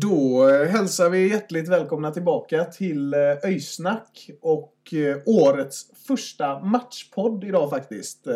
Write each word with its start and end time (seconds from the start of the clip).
Då 0.00 0.46
hälsar 0.48 1.10
vi 1.10 1.30
hjärtligt 1.30 1.68
välkomna 1.68 2.10
tillbaka 2.10 2.64
till 2.64 3.14
eh, 3.14 3.20
Öysnack 3.44 4.30
och 4.40 4.94
eh, 4.94 5.16
årets 5.26 5.86
första 6.06 6.60
matchpodd 6.60 7.44
idag 7.44 7.70
faktiskt. 7.70 8.26
Eh, 8.26 8.34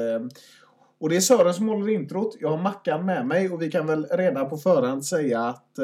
och 1.00 1.08
det 1.08 1.16
är 1.16 1.20
Sören 1.20 1.54
som 1.54 1.68
håller 1.68 1.88
introt. 1.88 2.36
Jag 2.40 2.48
har 2.48 2.62
Mackan 2.62 3.06
med 3.06 3.26
mig 3.26 3.50
och 3.50 3.62
vi 3.62 3.70
kan 3.70 3.86
väl 3.86 4.06
redan 4.10 4.50
på 4.50 4.56
förhand 4.56 5.06
säga 5.06 5.40
att 5.40 5.78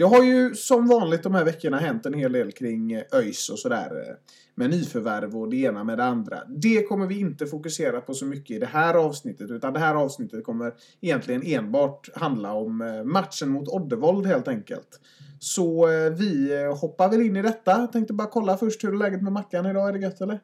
det 0.00 0.06
har 0.06 0.24
ju 0.24 0.54
som 0.54 0.88
vanligt 0.88 1.22
de 1.22 1.34
här 1.34 1.44
veckorna 1.44 1.78
hänt 1.78 2.06
en 2.06 2.14
hel 2.14 2.32
del 2.32 2.52
kring 2.52 2.92
eh, 2.92 3.02
ÖIS 3.12 3.48
och 3.48 3.58
sådär. 3.58 4.08
Eh, 4.08 4.14
med 4.54 4.70
nyförvärv 4.70 5.36
och 5.36 5.50
det 5.50 5.56
ena 5.56 5.84
med 5.84 5.98
det 5.98 6.04
andra. 6.04 6.38
Det 6.48 6.82
kommer 6.82 7.06
vi 7.06 7.20
inte 7.20 7.46
fokusera 7.46 8.00
på 8.00 8.14
så 8.14 8.26
mycket 8.26 8.56
i 8.56 8.58
det 8.58 8.66
här 8.66 8.94
avsnittet. 8.94 9.50
Utan 9.50 9.72
det 9.72 9.78
här 9.78 9.94
avsnittet 9.94 10.44
kommer 10.44 10.72
egentligen 11.00 11.42
enbart 11.46 12.08
handla 12.14 12.52
om 12.52 12.80
eh, 12.80 13.04
matchen 13.04 13.48
mot 13.48 13.68
Oddevold 13.68 14.26
helt 14.26 14.48
enkelt. 14.48 15.00
Så 15.38 15.86
vi 16.18 16.64
hoppar 16.80 17.08
väl 17.08 17.20
in 17.20 17.36
i 17.36 17.42
detta. 17.42 17.70
Jag 17.70 17.92
tänkte 17.92 18.12
bara 18.12 18.28
kolla 18.28 18.56
först 18.56 18.84
hur 18.84 18.94
är 18.94 18.98
läget 18.98 19.22
med 19.22 19.32
Mackan 19.32 19.66
idag. 19.66 19.88
Är 19.88 19.92
det 19.92 19.98
gött 19.98 20.20
eller? 20.20 20.40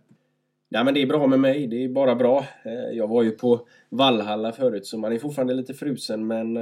Ja 0.68 0.84
men 0.84 0.94
det 0.94 1.02
är 1.02 1.06
bra 1.06 1.26
med 1.26 1.40
mig, 1.40 1.66
det 1.66 1.84
är 1.84 1.88
bara 1.88 2.14
bra. 2.14 2.46
Jag 2.92 3.08
var 3.08 3.22
ju 3.22 3.30
på 3.30 3.66
Vallhalla 3.90 4.52
förut 4.52 4.86
så 4.86 4.98
man 4.98 5.12
är 5.12 5.18
fortfarande 5.18 5.54
lite 5.54 5.74
frusen 5.74 6.26
men 6.26 6.58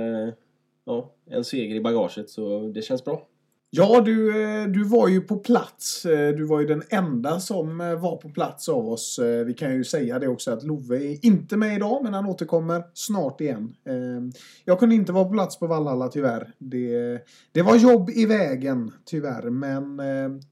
ja, 0.87 1.15
en 1.27 1.45
seger 1.45 1.77
i 1.77 1.81
bagaget 1.81 2.31
så 2.31 2.69
det 2.75 2.83
känns 2.83 3.05
bra. 3.05 3.23
Ja, 3.77 4.01
du, 4.01 4.43
eh, 4.43 4.67
du 4.67 4.85
var 4.85 5.09
ju 5.09 5.21
på 5.21 5.37
plats. 5.37 6.07
Eh, 6.07 6.35
du 6.35 6.45
var 6.45 6.61
ju 6.61 6.67
den 6.67 6.83
enda 6.91 7.41
som 7.41 7.81
eh, 7.81 8.01
var 8.01 8.17
på 8.17 8.29
plats 8.29 8.69
av 8.69 8.89
oss. 8.89 9.21
Vi 9.47 9.55
kan 9.55 9.75
ju 9.75 9.85
säga 9.85 10.19
det 10.19 10.29
också 10.29 10.51
att 10.51 10.63
Love 10.63 10.97
är 10.97 11.27
inte 11.27 11.57
med 11.57 11.77
idag, 11.77 12.01
men 12.03 12.15
han 12.15 12.27
återkommer 12.27 12.83
snart 12.95 13.41
igen. 13.41 13.75
Jag 14.65 14.79
kunde 14.79 14.95
inte 14.95 15.13
vara 15.13 15.25
på 15.25 15.31
plats 15.31 15.59
på 15.59 15.67
Vallhalla 15.67 16.09
tyvärr. 16.09 16.53
Det, 16.59 17.19
det 17.53 17.63
var 17.63 17.77
jobb 17.77 18.11
i 18.11 18.27
vägen 18.27 18.93
tyvärr, 19.05 19.51
men 19.51 20.01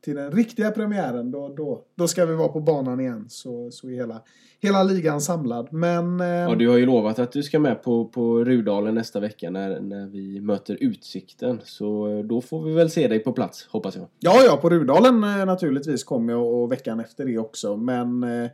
till 0.00 0.16
den 0.16 0.32
riktiga 0.32 0.70
premiären 0.70 1.30
då, 1.30 1.54
då, 1.56 1.82
då 1.94 2.08
ska 2.08 2.26
vi 2.26 2.34
vara 2.34 2.48
på 2.48 2.60
banan 2.60 3.00
igen. 3.00 3.26
Så, 3.28 3.70
så 3.70 3.88
är 3.88 3.94
hela, 3.94 4.22
hela 4.60 4.82
ligan 4.82 5.20
samlad. 5.20 5.68
Men... 5.72 6.20
Ja, 6.20 6.54
du 6.54 6.68
har 6.68 6.78
ju 6.78 6.86
lovat 6.86 7.18
att 7.18 7.32
du 7.32 7.42
ska 7.42 7.58
med 7.58 7.82
på, 7.82 8.04
på 8.04 8.44
Rudalen 8.44 8.94
nästa 8.94 9.20
vecka 9.20 9.50
när, 9.50 9.80
när 9.80 10.06
vi 10.06 10.40
möter 10.40 10.76
Utsikten. 10.80 11.60
Så 11.64 12.22
då 12.22 12.40
får 12.40 12.62
vi 12.62 12.72
väl 12.72 12.90
se 12.90 13.08
dig 13.12 13.24
på 13.24 13.32
plats, 13.32 13.66
hoppas 13.70 13.96
jag. 13.96 14.08
Ja, 14.18 14.42
ja, 14.46 14.56
på 14.56 14.70
Rudalen 14.70 15.24
eh, 15.24 15.46
naturligtvis 15.46 16.04
kommer 16.04 16.32
jag 16.32 16.54
och 16.54 16.72
veckan 16.72 17.00
efter 17.00 17.24
det 17.24 17.38
också. 17.38 17.76
Men 17.76 18.22
eh, 18.22 18.44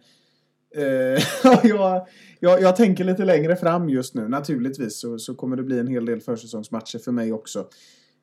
eh 0.76 1.22
jag, 1.62 2.06
jag, 2.40 2.60
jag 2.62 2.76
tänker 2.76 3.04
lite 3.04 3.24
längre 3.24 3.56
fram 3.56 3.88
just 3.88 4.14
nu. 4.14 4.28
Naturligtvis 4.28 5.00
så, 5.00 5.18
så 5.18 5.34
kommer 5.34 5.56
det 5.56 5.62
bli 5.62 5.78
en 5.78 5.88
hel 5.88 6.06
del 6.06 6.20
försäsongsmatcher 6.20 6.98
för 6.98 7.12
mig 7.12 7.32
också. 7.32 7.66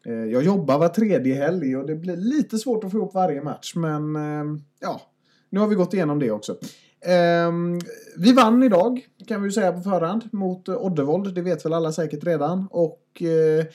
Eh, 0.06 0.13
jag 0.13 0.44
jobbar 0.44 0.79
var 0.79 0.90
tredje 0.90 1.35
helg 1.35 1.78
och 1.78 1.88
det 1.88 1.96
blir 1.96 2.16
lite 2.16 2.57
svårt 2.57 2.84
att 2.84 2.91
få 2.91 2.97
ihop 2.97 3.13
varje 3.13 3.41
match. 3.41 3.75
Men 3.75 4.16
eh, 4.16 4.59
ja, 4.81 5.02
nu 5.50 5.59
har 5.59 5.67
vi 5.67 5.75
gått 5.75 5.94
igenom 5.94 6.19
det 6.19 6.31
också. 6.31 6.57
Ehm, 7.06 7.79
vi 8.17 8.34
vann 8.34 8.63
idag, 8.63 9.06
kan 9.28 9.41
vi 9.41 9.47
ju 9.47 9.52
säga 9.52 9.72
på 9.72 9.81
förhand, 9.81 10.23
mot 10.31 10.69
Oddevold. 10.69 11.35
Det 11.35 11.41
vet 11.41 11.66
väl 11.66 11.73
alla 11.73 11.91
säkert 11.91 12.23
redan. 12.23 12.67
Och 12.72 13.22
eh, 13.22 13.66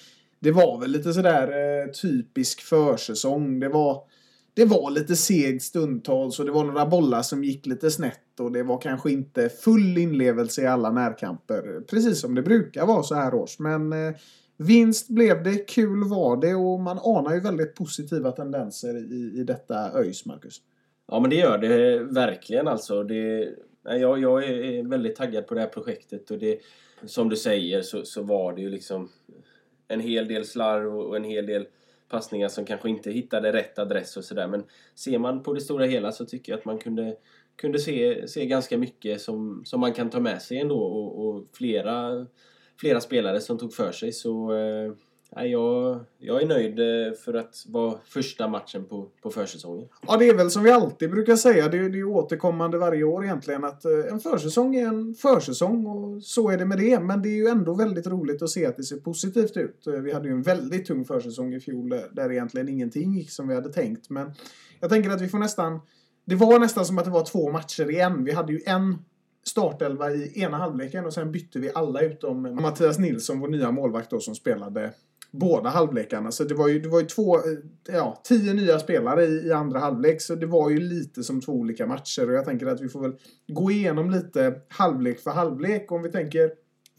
det 0.41 0.51
var 0.51 0.81
väl 0.81 0.91
lite 0.91 1.13
sådär 1.13 1.49
eh, 1.49 1.91
typisk 1.91 2.61
försäsong. 2.61 3.61
Det 3.61 3.69
var, 3.69 4.03
det 4.55 4.65
var 4.65 4.91
lite 4.91 5.17
segt 5.17 5.63
stundtals 5.63 6.41
och 6.41 6.47
det 6.47 6.53
var 6.53 6.65
några 6.65 6.87
bollar 6.87 7.23
som 7.23 7.45
gick 7.45 7.67
lite 7.67 7.91
snett 7.91 8.41
och 8.41 8.53
det 8.53 8.63
var 8.63 8.81
kanske 8.81 9.11
inte 9.11 9.49
full 9.49 9.99
inlevelse 9.99 10.63
i 10.63 10.67
alla 10.67 10.91
närkamper. 10.91 11.81
Precis 11.91 12.21
som 12.21 12.35
det 12.35 12.43
brukar 12.43 12.87
vara 12.87 13.03
så 13.03 13.15
här 13.15 13.35
års. 13.35 13.59
Men 13.59 13.93
eh, 13.93 14.15
vinst 14.57 15.09
blev 15.09 15.43
det, 15.43 15.57
kul 15.57 16.05
var 16.05 16.37
det 16.37 16.55
och 16.55 16.81
man 16.81 16.99
anar 16.99 17.35
ju 17.35 17.41
väldigt 17.41 17.75
positiva 17.75 18.33
tendenser 18.33 18.97
i, 18.97 19.41
i 19.41 19.45
detta 19.45 19.99
ÖIS, 19.99 20.27
Marcus. 20.27 20.61
Ja 21.09 21.21
men 21.21 21.31
det 21.31 21.37
gör 21.37 21.59
det 21.59 21.95
eh, 21.95 22.03
verkligen 22.03 22.69
alltså. 22.69 23.03
Det, 23.03 23.49
jag, 23.85 24.21
jag 24.21 24.45
är 24.45 24.89
väldigt 24.89 25.17
taggad 25.17 25.47
på 25.47 25.55
det 25.55 25.61
här 25.61 25.69
projektet 25.69 26.31
och 26.31 26.39
det, 26.39 26.59
som 27.07 27.29
du 27.29 27.37
säger 27.37 27.83
så, 27.83 28.05
så 28.05 28.23
var 28.23 28.53
det 28.53 28.61
ju 28.61 28.71
liksom 28.71 29.09
en 29.91 30.01
hel 30.01 30.29
del 30.29 30.45
slarv 30.45 30.99
och, 30.99 31.17
en 31.17 31.25
hel 31.25 31.47
del 31.47 31.67
passningar 32.09 32.49
som 32.49 32.65
kanske 32.65 32.91
inte 32.91 33.11
hittade 33.11 33.53
rätt 33.53 33.79
adress 33.79 34.17
och 34.17 34.25
sådär. 34.25 34.47
Men 34.47 34.65
ser 34.95 35.19
man 35.19 35.43
på 35.43 35.53
det 35.53 35.61
stora 35.61 35.85
hela 35.85 36.13
så 36.13 36.25
tycker 36.25 36.53
jag 36.53 36.59
att 36.59 36.65
man 36.65 36.79
kunde, 36.79 37.17
kunde 37.57 37.79
se, 37.79 38.29
se 38.29 38.47
ganska 38.47 38.79
mycket 38.79 39.21
som, 39.21 39.63
som 39.65 39.81
man 39.81 39.93
kan 39.93 40.11
ta 40.11 40.21
med 40.21 40.43
sig 40.43 40.59
ändå 40.61 40.79
och, 40.79 41.29
och 41.29 41.45
flera, 41.53 42.27
flera 42.81 43.01
spelare 43.01 43.41
som 43.41 43.59
tog 43.59 43.75
för 43.75 43.93
sig. 43.93 44.13
Så 44.13 44.53
eh, 44.53 44.93
nej, 45.37 45.51
jag, 45.51 46.01
jag 46.19 46.43
är 46.43 46.47
nöjd 46.47 46.79
eh, 46.79 47.13
för 47.13 47.35
att 47.35 47.65
vara 47.69 47.99
första 48.05 48.49
matchen 48.49 48.85
på, 48.85 49.09
på 49.23 49.31
försäsongen. 49.31 49.89
Ja, 50.07 50.17
det 50.17 50.29
är 50.29 50.35
väl 50.35 50.51
som 50.51 50.63
vi 50.63 50.71
alltid 50.71 51.11
brukar 51.11 51.37
säga. 51.37 51.69
Det 51.69 51.79
är 51.79 51.89
det 51.89 51.99
är 51.99 52.05
återkommande 52.05 52.79
varje 52.79 53.05
år 53.05 53.25
egentligen. 53.25 53.65
Att 53.65 53.85
eh, 53.85 54.13
en 54.13 54.21
försäsong 54.21 54.75
är 54.75 54.87
en 54.87 55.15
försäsong 55.15 55.87
och 55.87 56.23
så 56.23 56.51
är 56.51 56.59
det 56.59 56.65
med 56.65 56.79
det. 56.79 57.01
Men 57.01 57.23
det 57.23 57.29
är 57.29 57.37
ju 57.37 57.47
ändå 57.47 57.75
väldigt 57.75 58.07
roligt 58.07 58.43
att 58.43 58.51
se 58.51 58.67
att 58.67 58.77
det 58.77 58.83
ser 58.83 58.97
positivt 58.97 59.57
ut. 59.57 59.87
Eh, 59.87 59.93
vi 59.93 60.13
hade 60.13 60.29
ju 60.29 60.35
en 60.35 60.43
väldigt 60.43 60.87
tung 60.87 61.05
försäsong 61.05 61.55
i 61.55 61.61
fjol 61.61 61.89
där 62.13 62.33
egentligen 62.33 62.69
ingenting 62.69 63.15
gick 63.15 63.31
som 63.31 63.49
vi 63.49 63.55
hade 63.55 63.73
tänkt. 63.73 64.11
Men 64.11 64.33
jag 64.81 64.91
tänker 64.91 65.11
att 65.11 65.21
vi 65.21 65.29
får 65.29 65.39
nästan... 65.39 65.81
Det 66.25 66.35
var 66.35 66.59
nästan 66.59 66.85
som 66.85 66.99
att 66.99 67.05
det 67.05 67.11
var 67.11 67.25
två 67.25 67.51
matcher 67.51 67.91
i 67.91 68.01
en. 68.01 68.25
Vi 68.25 68.33
hade 68.33 68.53
ju 68.53 68.61
en 68.67 68.99
startelva 69.45 70.11
i 70.11 70.43
ena 70.43 70.57
halvleken 70.57 71.07
och 71.07 71.15
sen 71.15 71.33
bytte 71.33 71.59
vi 71.59 71.71
alla 71.75 72.01
utom 72.01 72.43
Mattias 72.43 72.99
Nilsson, 72.99 73.41
vår 73.41 73.49
nya 73.49 73.71
målvakt 73.71 74.11
då, 74.11 74.21
som 74.21 74.35
spelade 74.35 74.93
båda 75.31 75.69
halvlekarna. 75.69 76.31
Så 76.31 76.45
det 76.45 76.55
var 76.55 76.69
ju, 76.69 76.81
det 76.81 76.89
var 76.89 77.01
ju 77.01 77.07
två, 77.07 77.37
eh, 77.37 77.43
ja, 77.89 78.21
tio 78.25 78.55
nya 78.55 78.79
spelare 78.79 79.25
i, 79.25 79.47
i 79.47 79.53
andra 79.53 79.79
halvlek. 79.79 80.21
Så 80.21 80.35
det 80.35 80.47
var 80.47 80.71
ju 80.71 80.81
lite 80.81 81.25
som 81.25 81.41
två 81.41 81.53
olika 81.53 81.87
matcher. 81.87 82.29
Och 82.29 82.35
jag 82.35 82.45
tänker 82.45 82.67
att 82.67 82.81
vi 82.81 82.89
får 82.89 83.01
väl 83.01 83.13
gå 83.49 83.71
igenom 83.71 84.11
lite 84.11 84.61
halvlek 84.69 85.21
för 85.21 85.31
halvlek. 85.31 85.93
Om 85.93 86.03
vi 86.03 86.11
tänker 86.11 86.51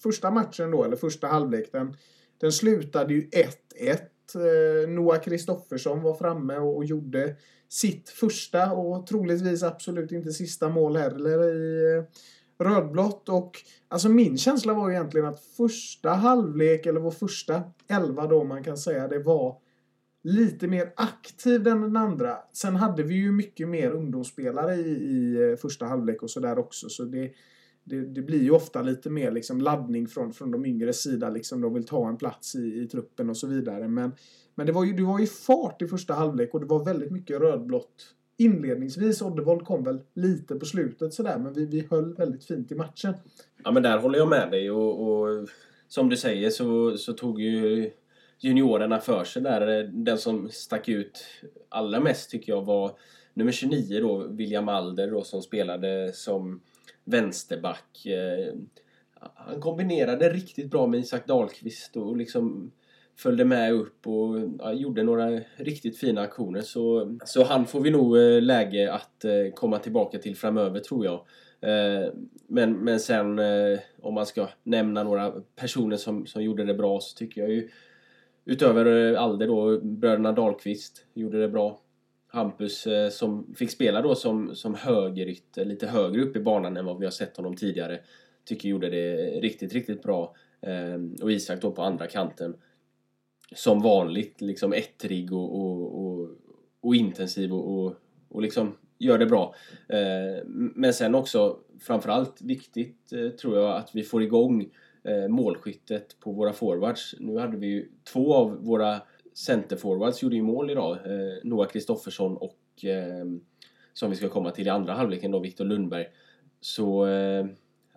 första 0.03 0.31
matchen 0.31 0.71
då, 0.71 0.83
eller 0.83 0.95
första 0.95 1.27
halvlek. 1.27 1.69
Den, 1.71 1.95
den 2.41 2.51
slutade 2.51 3.13
ju 3.13 3.21
1-1. 3.21 3.47
Eh, 4.35 4.89
Noah 4.89 5.21
Kristoffersson 5.21 6.01
var 6.01 6.13
framme 6.13 6.57
och, 6.57 6.77
och 6.77 6.85
gjorde 6.85 7.35
sitt 7.69 8.09
första 8.09 8.71
och 8.71 9.07
troligtvis 9.07 9.63
absolut 9.63 10.11
inte 10.11 10.31
sista 10.31 10.69
mål 10.69 10.97
heller 10.97 11.55
i 11.55 11.97
eh, 11.97 12.03
rödblått. 12.61 13.29
Och 13.29 13.57
alltså 13.87 14.09
min 14.09 14.37
känsla 14.37 14.73
var 14.73 14.91
egentligen 14.91 15.27
att 15.27 15.39
första 15.39 16.09
halvlek, 16.09 16.85
eller 16.85 16.99
vår 16.99 17.11
första 17.11 17.63
elva 17.87 18.27
då 18.27 18.43
man 18.43 18.63
kan 18.63 18.77
säga, 18.77 19.07
det 19.07 19.19
var 19.19 19.57
lite 20.23 20.67
mer 20.67 20.93
aktiv 20.95 21.67
än 21.67 21.81
den 21.81 21.97
andra. 21.97 22.37
Sen 22.53 22.75
hade 22.75 23.03
vi 23.03 23.15
ju 23.15 23.31
mycket 23.31 23.69
mer 23.69 23.91
ungdomsspelare 23.91 24.75
i, 24.75 24.89
i 24.89 25.49
eh, 25.49 25.57
första 25.57 25.85
halvlek 25.85 26.23
och 26.23 26.29
sådär 26.29 26.59
också. 26.59 26.89
Så 26.89 27.03
det, 27.03 27.31
det, 27.83 28.01
det 28.01 28.21
blir 28.21 28.43
ju 28.43 28.51
ofta 28.51 28.81
lite 28.81 29.09
mer 29.09 29.31
liksom 29.31 29.61
laddning 29.61 30.07
från, 30.07 30.33
från 30.33 30.51
de 30.51 30.65
yngre 30.65 30.93
sida. 30.93 31.29
Liksom 31.29 31.61
de 31.61 31.73
vill 31.73 31.85
ta 31.85 32.09
en 32.09 32.17
plats 32.17 32.55
i, 32.55 32.81
i 32.81 32.87
truppen 32.87 33.29
och 33.29 33.37
så 33.37 33.47
vidare. 33.47 33.87
Men, 33.87 34.11
men 34.55 34.65
det, 34.65 34.71
var 34.71 34.83
ju, 34.83 34.93
det 34.93 35.03
var 35.03 35.19
ju 35.19 35.27
fart 35.27 35.81
i 35.81 35.87
första 35.87 36.13
halvlek 36.13 36.53
och 36.53 36.59
det 36.59 36.65
var 36.65 36.85
väldigt 36.85 37.11
mycket 37.11 37.39
rödblått 37.39 38.15
inledningsvis. 38.43 39.21
Oddevold 39.21 39.65
kom 39.65 39.83
väl 39.83 40.01
lite 40.13 40.55
på 40.55 40.65
slutet 40.65 41.13
sådär. 41.13 41.37
Men 41.37 41.53
vi, 41.53 41.65
vi 41.65 41.87
höll 41.89 42.13
väldigt 42.13 42.45
fint 42.45 42.71
i 42.71 42.75
matchen. 42.75 43.13
Ja 43.63 43.71
men 43.71 43.83
där 43.83 43.97
håller 43.97 44.19
jag 44.19 44.29
med 44.29 44.51
dig 44.51 44.71
och, 44.71 45.09
och 45.09 45.49
som 45.87 46.09
du 46.09 46.17
säger 46.17 46.49
så, 46.49 46.97
så 46.97 47.13
tog 47.13 47.41
ju 47.41 47.91
juniorerna 48.39 48.99
för 48.99 49.23
sig 49.23 49.41
där. 49.41 49.83
Den 49.83 50.17
som 50.17 50.49
stack 50.49 50.89
ut 50.89 51.25
allra 51.69 51.99
mest 51.99 52.31
tycker 52.31 52.51
jag 52.51 52.65
var 52.65 52.91
nummer 53.33 53.51
29 53.51 53.99
då, 53.99 54.27
William 54.27 54.69
Alder 54.69 55.11
då, 55.11 55.23
som 55.23 55.41
spelade 55.41 56.11
som 56.13 56.61
vänsterback. 57.03 58.05
Eh, 58.05 58.53
han 59.33 59.61
kombinerade 59.61 60.29
riktigt 60.29 60.71
bra 60.71 60.87
med 60.87 60.99
Isak 60.99 61.27
Dahlqvist 61.27 61.97
och 61.97 62.17
liksom 62.17 62.71
följde 63.17 63.45
med 63.45 63.73
upp 63.73 64.07
och 64.07 64.39
ja, 64.59 64.73
gjorde 64.73 65.03
några 65.03 65.39
riktigt 65.55 65.97
fina 65.97 66.21
aktioner. 66.21 66.61
Så, 66.61 67.17
så 67.25 67.43
han 67.43 67.65
får 67.65 67.81
vi 67.81 67.89
nog 67.89 68.17
eh, 68.17 68.41
läge 68.41 68.93
att 68.93 69.25
eh, 69.25 69.53
komma 69.55 69.79
tillbaka 69.79 70.19
till 70.19 70.35
framöver 70.35 70.79
tror 70.79 71.05
jag. 71.05 71.25
Eh, 71.61 72.09
men, 72.47 72.73
men 72.73 72.99
sen 72.99 73.39
om 74.01 74.13
man 74.13 74.25
ska 74.25 74.47
nämna 74.63 75.03
några 75.03 75.33
personer 75.55 75.97
som, 75.97 76.25
som 76.25 76.43
gjorde 76.43 76.63
det 76.63 76.73
bra 76.73 76.99
så 76.99 77.17
tycker 77.17 77.41
jag 77.41 77.49
ju 77.49 77.69
utöver 78.45 79.13
Alde 79.13 79.45
då, 79.45 79.79
bröderna 79.81 80.31
Dahlqvist 80.31 81.05
gjorde 81.13 81.41
det 81.41 81.49
bra. 81.49 81.79
Hampus 82.27 82.87
som 83.11 83.53
fick 83.55 83.71
spela 83.71 84.01
då 84.01 84.15
som, 84.15 84.55
som 84.55 84.75
högerytter, 84.75 85.65
lite 85.65 85.87
högre 85.87 86.21
upp 86.21 86.35
i 86.35 86.39
banan 86.39 86.77
än 86.77 86.85
vad 86.85 86.99
vi 86.99 87.05
har 87.05 87.11
sett 87.11 87.37
honom 87.37 87.55
tidigare. 87.55 87.99
Tycker 88.45 88.69
gjorde 88.69 88.89
det 88.89 89.15
riktigt, 89.39 89.73
riktigt 89.73 90.03
bra. 90.03 90.35
Och 91.21 91.31
Isak 91.31 91.61
då 91.61 91.71
på 91.71 91.81
andra 91.81 92.07
kanten 92.07 92.55
som 93.55 93.81
vanligt 93.81 94.41
liksom 94.41 94.73
ettrig 94.73 95.33
och, 95.33 95.55
och, 95.55 96.05
och, 96.05 96.29
och 96.81 96.95
intensiv 96.95 97.53
och, 97.53 97.77
och, 97.77 97.95
och 98.29 98.41
liksom 98.41 98.77
gör 98.99 99.17
det 99.17 99.25
bra. 99.25 99.55
Eh, 99.89 100.45
men 100.75 100.93
sen 100.93 101.15
också 101.15 101.57
framförallt 101.79 102.41
viktigt 102.41 103.13
eh, 103.13 103.29
tror 103.29 103.57
jag 103.57 103.77
att 103.77 103.95
vi 103.95 104.03
får 104.03 104.23
igång 104.23 104.69
eh, 105.03 105.27
målskyttet 105.27 106.19
på 106.19 106.31
våra 106.31 106.53
forwards. 106.53 107.15
Nu 107.19 107.37
hade 107.37 107.57
vi 107.57 107.67
ju 107.67 107.91
två 108.13 108.33
av 108.33 108.65
våra 108.65 109.01
centerforwards 109.33 110.23
gjorde 110.23 110.35
ju 110.35 110.41
mål 110.41 110.69
idag. 110.69 110.91
Eh, 110.91 111.37
Noah 111.43 111.67
Kristoffersson 111.67 112.37
och 112.37 112.85
eh, 112.85 113.25
som 113.93 114.09
vi 114.09 114.15
ska 114.15 114.29
komma 114.29 114.51
till 114.51 114.67
i 114.67 114.69
andra 114.69 114.93
halvleken 114.93 115.31
då, 115.31 115.39
Viktor 115.39 115.65
Lundberg. 115.65 116.05
Så 116.61 117.05
eh, 117.07 117.45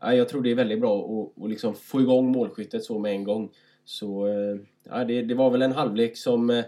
jag 0.01 0.29
tror 0.29 0.43
det 0.43 0.51
är 0.51 0.55
väldigt 0.55 0.81
bra 0.81 1.05
att, 1.05 1.43
att 1.45 1.51
liksom 1.51 1.75
få 1.75 2.01
igång 2.01 2.33
målskyttet 2.33 2.85
så 2.85 2.99
med 2.99 3.13
en 3.13 3.25
gång. 3.25 3.51
Så 3.85 4.27
eh, 4.27 4.57
ja, 4.83 5.05
det, 5.05 5.23
det 5.23 5.35
var 5.35 5.51
väl 5.51 5.63
en 5.63 5.73
halvlek 5.73 6.17
som, 6.17 6.51
eh, 6.51 6.65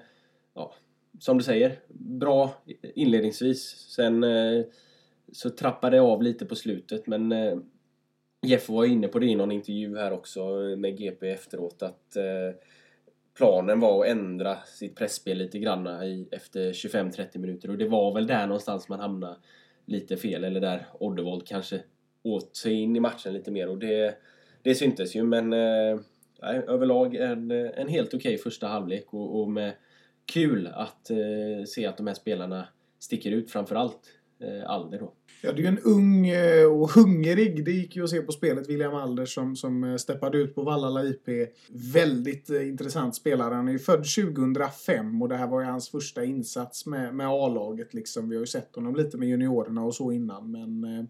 ja, 0.54 0.74
som 1.20 1.38
du 1.38 1.44
säger, 1.44 1.78
bra 1.98 2.54
inledningsvis. 2.94 3.62
Sen 3.88 4.24
eh, 4.24 4.64
så 5.32 5.50
trappade 5.50 5.96
det 5.96 6.00
av 6.00 6.22
lite 6.22 6.46
på 6.46 6.54
slutet 6.54 7.06
men 7.06 7.34
Jeff 8.42 8.68
var 8.68 8.84
inne 8.84 9.08
på 9.08 9.18
det 9.18 9.26
i 9.26 9.34
någon 9.34 9.52
intervju 9.52 9.96
här 9.96 10.12
också 10.12 10.44
med 10.76 10.98
GP 10.98 11.30
efteråt 11.30 11.82
att 11.82 12.16
planen 13.36 13.80
var 13.80 14.04
att 14.04 14.10
ändra 14.10 14.56
sitt 14.56 14.96
pressspel 14.96 15.38
lite 15.38 15.58
grann 15.58 15.86
i, 15.86 16.28
efter 16.30 16.72
25-30 16.72 17.38
minuter 17.38 17.70
och 17.70 17.78
det 17.78 17.88
var 17.88 18.14
väl 18.14 18.26
där 18.26 18.46
någonstans 18.46 18.88
man 18.88 19.00
hamnade 19.00 19.36
lite 19.86 20.16
fel 20.16 20.44
eller 20.44 20.60
där 20.60 20.86
Oddevold 21.00 21.46
kanske 21.46 21.80
åt 22.22 22.56
sig 22.56 22.72
in 22.72 22.96
i 22.96 23.00
matchen 23.00 23.32
lite 23.32 23.50
mer 23.50 23.68
och 23.68 23.78
det, 23.78 24.18
det 24.62 24.74
syntes 24.74 25.16
ju 25.16 25.22
men 25.22 25.52
nej, 26.42 26.64
överlag 26.68 27.14
en, 27.14 27.50
eh, 27.50 27.70
en 27.74 27.88
helt 27.88 28.08
okej 28.08 28.18
okay 28.18 28.38
första 28.38 28.66
halvlek 28.66 29.06
och, 29.10 29.40
och, 29.40 29.50
med 29.50 29.72
kul 30.32 30.66
att 30.66 31.10
eh, 31.10 31.64
se 31.66 31.86
att 31.86 31.96
de 31.96 32.06
här 32.06 32.14
spelarna 32.14 32.68
sticker 32.98 33.30
ut 33.30 33.50
framförallt 33.50 34.00
eh, 34.40 34.70
Alder 34.70 34.98
då. 34.98 35.12
Ja, 35.42 35.52
det 35.52 35.58
är 35.58 35.62
ju 35.62 35.68
en 35.68 35.78
ung 35.78 36.28
eh, 36.28 36.66
och 36.66 36.90
hungrig. 36.90 37.64
Det 37.64 37.70
gick 37.70 37.96
ju 37.96 38.04
att 38.04 38.10
se 38.10 38.20
på 38.20 38.32
spelet. 38.32 38.68
William 38.68 38.94
Alder 38.94 39.26
som, 39.26 39.56
som 39.56 39.84
eh, 39.84 39.96
steppade 39.96 40.38
ut 40.38 40.54
på 40.54 40.62
Vallala 40.62 41.04
IP. 41.04 41.28
Väldigt 41.94 42.50
intressant 42.50 43.14
spelare. 43.14 43.54
Han 43.54 43.68
är 43.68 43.72
ju 43.72 43.78
född 43.78 44.04
2005 44.04 45.22
och 45.22 45.28
det 45.28 45.36
här 45.36 45.46
var 45.46 45.60
ju 45.60 45.66
hans 45.66 45.90
första 45.90 46.24
insats 46.24 46.86
med, 46.86 47.14
med 47.14 47.26
A-laget. 47.28 47.94
Liksom. 47.94 48.28
Vi 48.28 48.36
har 48.36 48.40
ju 48.40 48.46
sett 48.46 48.74
honom 48.74 48.96
lite 48.96 49.16
med 49.16 49.28
juniorerna 49.28 49.84
och 49.84 49.94
så 49.94 50.12
innan. 50.12 50.50
Men 50.50 50.84
eh, 50.84 51.04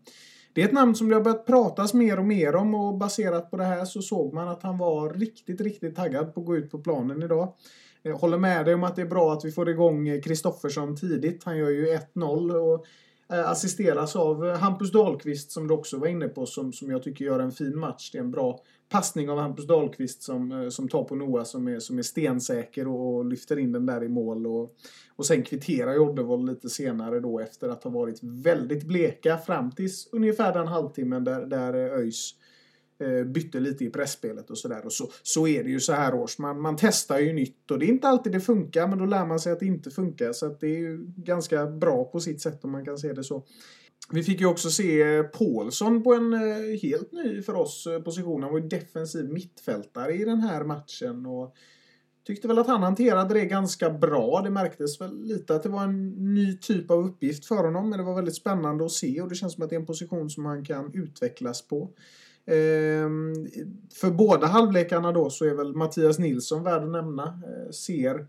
det 0.57 0.63
är 0.63 0.67
ett 0.67 0.73
namn 0.73 0.95
som 0.95 1.09
det 1.09 1.15
har 1.15 1.23
börjat 1.23 1.47
pratas 1.47 1.95
mer 1.95 2.19
och 2.19 2.25
mer 2.25 2.57
om 2.57 2.75
och 2.75 2.99
baserat 2.99 3.51
på 3.51 3.57
det 3.57 3.65
här 3.65 3.85
så 3.85 4.03
såg 4.03 4.35
man 4.35 4.49
att 4.49 4.63
han 4.63 4.79
var 4.79 5.11
riktigt, 5.11 5.61
riktigt 5.61 5.97
taggad 5.97 6.35
på 6.35 6.41
att 6.41 6.47
gå 6.47 6.57
ut 6.57 6.71
på 6.71 6.79
planen 6.79 7.23
idag. 7.23 7.53
Jag 8.03 8.17
håller 8.17 8.39
med 8.39 8.65
dig 8.65 8.75
om 8.75 8.85
att 8.85 8.97
det 8.97 9.03
är 9.03 9.07
bra 9.07 9.33
att 9.33 9.45
vi 9.45 9.53
får 9.53 9.69
igång 9.69 10.09
eh, 10.09 10.21
Kristoffersson 10.21 10.97
tidigt. 10.97 11.45
Han 11.45 11.59
gör 11.59 11.71
ju 11.71 11.99
1-0 12.15 12.53
och 12.53 12.87
Eh, 13.33 13.51
assisteras 13.51 14.17
av 14.17 14.47
eh, 14.47 14.59
Hampus 14.59 14.93
Dahlqvist 14.93 15.51
som 15.51 15.69
du 15.69 15.75
också 15.75 15.99
var 15.99 16.07
inne 16.07 16.29
på 16.29 16.47
som, 16.47 16.73
som 16.73 16.91
jag 16.91 17.03
tycker 17.03 17.25
gör 17.25 17.41
en 17.41 17.53
fin 17.53 17.79
match. 17.79 18.11
Det 18.13 18.19
är 18.19 18.23
en 18.23 18.31
bra 18.31 18.61
passning 18.89 19.31
av 19.31 19.39
Hampus 19.39 19.67
Dahlqvist 19.67 20.23
som, 20.23 20.53
eh, 20.53 20.69
som 20.69 20.89
tar 20.89 21.05
på 21.05 21.15
Noah 21.15 21.45
som 21.45 21.69
är, 21.69 21.81
som 21.81 21.99
är 21.99 22.03
stensäker 22.03 22.89
och, 22.89 23.17
och 23.17 23.25
lyfter 23.25 23.59
in 23.59 23.73
den 23.73 23.87
där 23.87 24.05
i 24.05 24.09
mål. 24.09 24.47
Och, 24.47 24.75
och 25.17 25.27
sen 25.27 25.43
kvitterar 25.43 25.93
ju 25.93 25.99
Oddevold 25.99 26.47
lite 26.49 26.69
senare 26.69 27.21
då 27.21 27.41
efter 27.41 27.69
att 27.69 27.85
ha 27.85 27.91
varit 27.91 28.19
väldigt 28.23 28.85
bleka 28.85 29.39
fram 29.39 29.71
tills 29.71 30.09
ungefär 30.13 30.53
den 30.53 30.67
halvtimmen 30.67 31.25
där, 31.25 31.47
där 31.47 31.75
ÖIS 31.75 32.31
eh, 32.33 32.46
Eh, 32.99 33.25
bytte 33.25 33.61
lite 33.61 33.85
i 33.85 33.91
pressspelet 33.91 34.51
och 34.51 34.59
sådär. 34.59 34.83
Så, 34.89 35.11
så 35.23 35.47
är 35.47 35.65
det 35.65 35.71
ju 35.71 35.81
så 35.81 35.93
här 35.93 36.15
års. 36.15 36.39
Man, 36.39 36.61
man 36.61 36.77
testar 36.77 37.19
ju 37.19 37.33
nytt 37.33 37.71
och 37.71 37.79
det 37.79 37.87
är 37.87 37.89
inte 37.89 38.09
alltid 38.09 38.33
det 38.33 38.41
funkar 38.41 38.89
men 38.89 38.99
då 38.99 39.05
lär 39.05 39.27
man 39.27 39.41
sig 39.41 39.53
att 39.53 39.61
det 39.61 39.67
inte 39.67 39.91
funkar. 39.91 40.33
Så 40.33 40.47
att 40.47 40.61
det 40.61 40.67
är 40.67 40.79
ju 40.79 40.99
ganska 41.17 41.67
bra 41.67 42.05
på 42.05 42.21
sitt 42.21 42.41
sätt 42.41 42.65
om 42.65 42.73
man 42.73 42.85
kan 42.85 42.99
se 42.99 43.13
det 43.13 43.25
så. 43.25 43.45
Vi 44.13 44.23
fick 44.23 44.41
ju 44.41 44.47
också 44.47 44.71
se 44.71 45.03
eh, 45.03 45.23
Paulsson 45.23 46.03
på 46.03 46.15
en 46.15 46.33
eh, 46.33 46.81
helt 46.83 47.13
ny 47.13 47.43
för 47.43 47.55
oss 47.55 47.89
position. 48.05 48.43
Han 48.43 48.53
var 48.53 48.59
ju 48.59 48.69
defensiv 48.69 49.29
mittfältare 49.29 50.13
i 50.15 50.25
den 50.25 50.41
här 50.41 50.65
matchen. 50.65 51.27
Och 51.27 51.55
tyckte 52.27 52.49
väl 52.49 52.59
att 52.59 52.67
han 52.67 52.83
hanterade 52.83 53.35
det 53.35 53.45
ganska 53.45 53.91
bra. 53.91 54.41
Det 54.45 54.51
märktes 54.51 55.01
väl 55.01 55.23
lite 55.23 55.55
att 55.55 55.63
det 55.63 55.69
var 55.69 55.85
en 55.85 56.35
ny 56.35 56.59
typ 56.59 56.91
av 56.91 57.07
uppgift 57.07 57.47
för 57.47 57.65
honom. 57.65 57.91
Men 57.91 57.99
det 57.99 58.05
var 58.05 58.15
väldigt 58.15 58.37
spännande 58.37 58.85
att 58.85 58.93
se 58.93 59.21
och 59.21 59.29
det 59.29 59.35
känns 59.35 59.55
som 59.55 59.65
att 59.65 59.71
det 59.71 59.77
är 59.77 59.81
en 59.81 59.87
position 59.87 60.31
som 60.31 60.45
han 60.45 60.65
kan 60.65 60.91
utvecklas 60.95 61.69
på. 61.69 61.91
Ehm, 62.47 63.47
för 63.95 64.11
båda 64.11 64.47
halvlekarna 64.47 65.13
då 65.13 65.31
så 65.31 65.45
är 65.45 65.55
väl 65.55 65.75
Mattias 65.75 66.19
Nilsson 66.19 66.63
värd 66.63 66.83
att 66.83 66.91
nämna. 66.91 67.25
Eh, 67.25 67.71
ser 67.71 68.27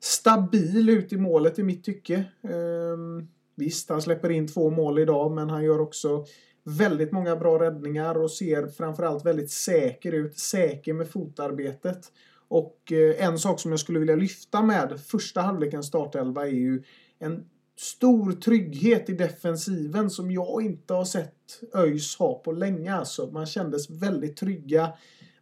stabil 0.00 0.88
ut 0.88 1.12
i 1.12 1.16
målet 1.16 1.58
i 1.58 1.62
mitt 1.62 1.84
tycke. 1.84 2.24
Ehm, 2.42 3.28
visst, 3.56 3.88
han 3.88 4.02
släpper 4.02 4.30
in 4.30 4.48
två 4.48 4.70
mål 4.70 4.98
idag, 4.98 5.32
men 5.32 5.50
han 5.50 5.64
gör 5.64 5.80
också 5.80 6.24
väldigt 6.64 7.12
många 7.12 7.36
bra 7.36 7.58
räddningar 7.58 8.14
och 8.22 8.30
ser 8.30 8.66
framförallt 8.66 9.24
väldigt 9.24 9.50
säker 9.50 10.12
ut. 10.12 10.38
Säker 10.38 10.92
med 10.92 11.08
fotarbetet. 11.08 12.12
Och 12.48 12.92
eh, 12.92 13.26
en 13.26 13.38
sak 13.38 13.60
som 13.60 13.70
jag 13.70 13.80
skulle 13.80 13.98
vilja 13.98 14.16
lyfta 14.16 14.62
med 14.62 15.00
första 15.06 15.40
halvlekens 15.40 15.86
startelva 15.86 16.46
är 16.46 16.52
ju 16.52 16.82
en 17.18 17.44
stor 17.82 18.32
trygghet 18.32 19.08
i 19.08 19.12
defensiven 19.12 20.10
som 20.10 20.30
jag 20.30 20.62
inte 20.62 20.94
har 20.94 21.04
sett 21.04 21.60
ÖIS 21.74 22.16
ha 22.16 22.34
på 22.34 22.52
länge. 22.52 22.94
Alltså, 22.94 23.26
man 23.26 23.46
kändes 23.46 23.90
väldigt 23.90 24.36
trygga. 24.36 24.92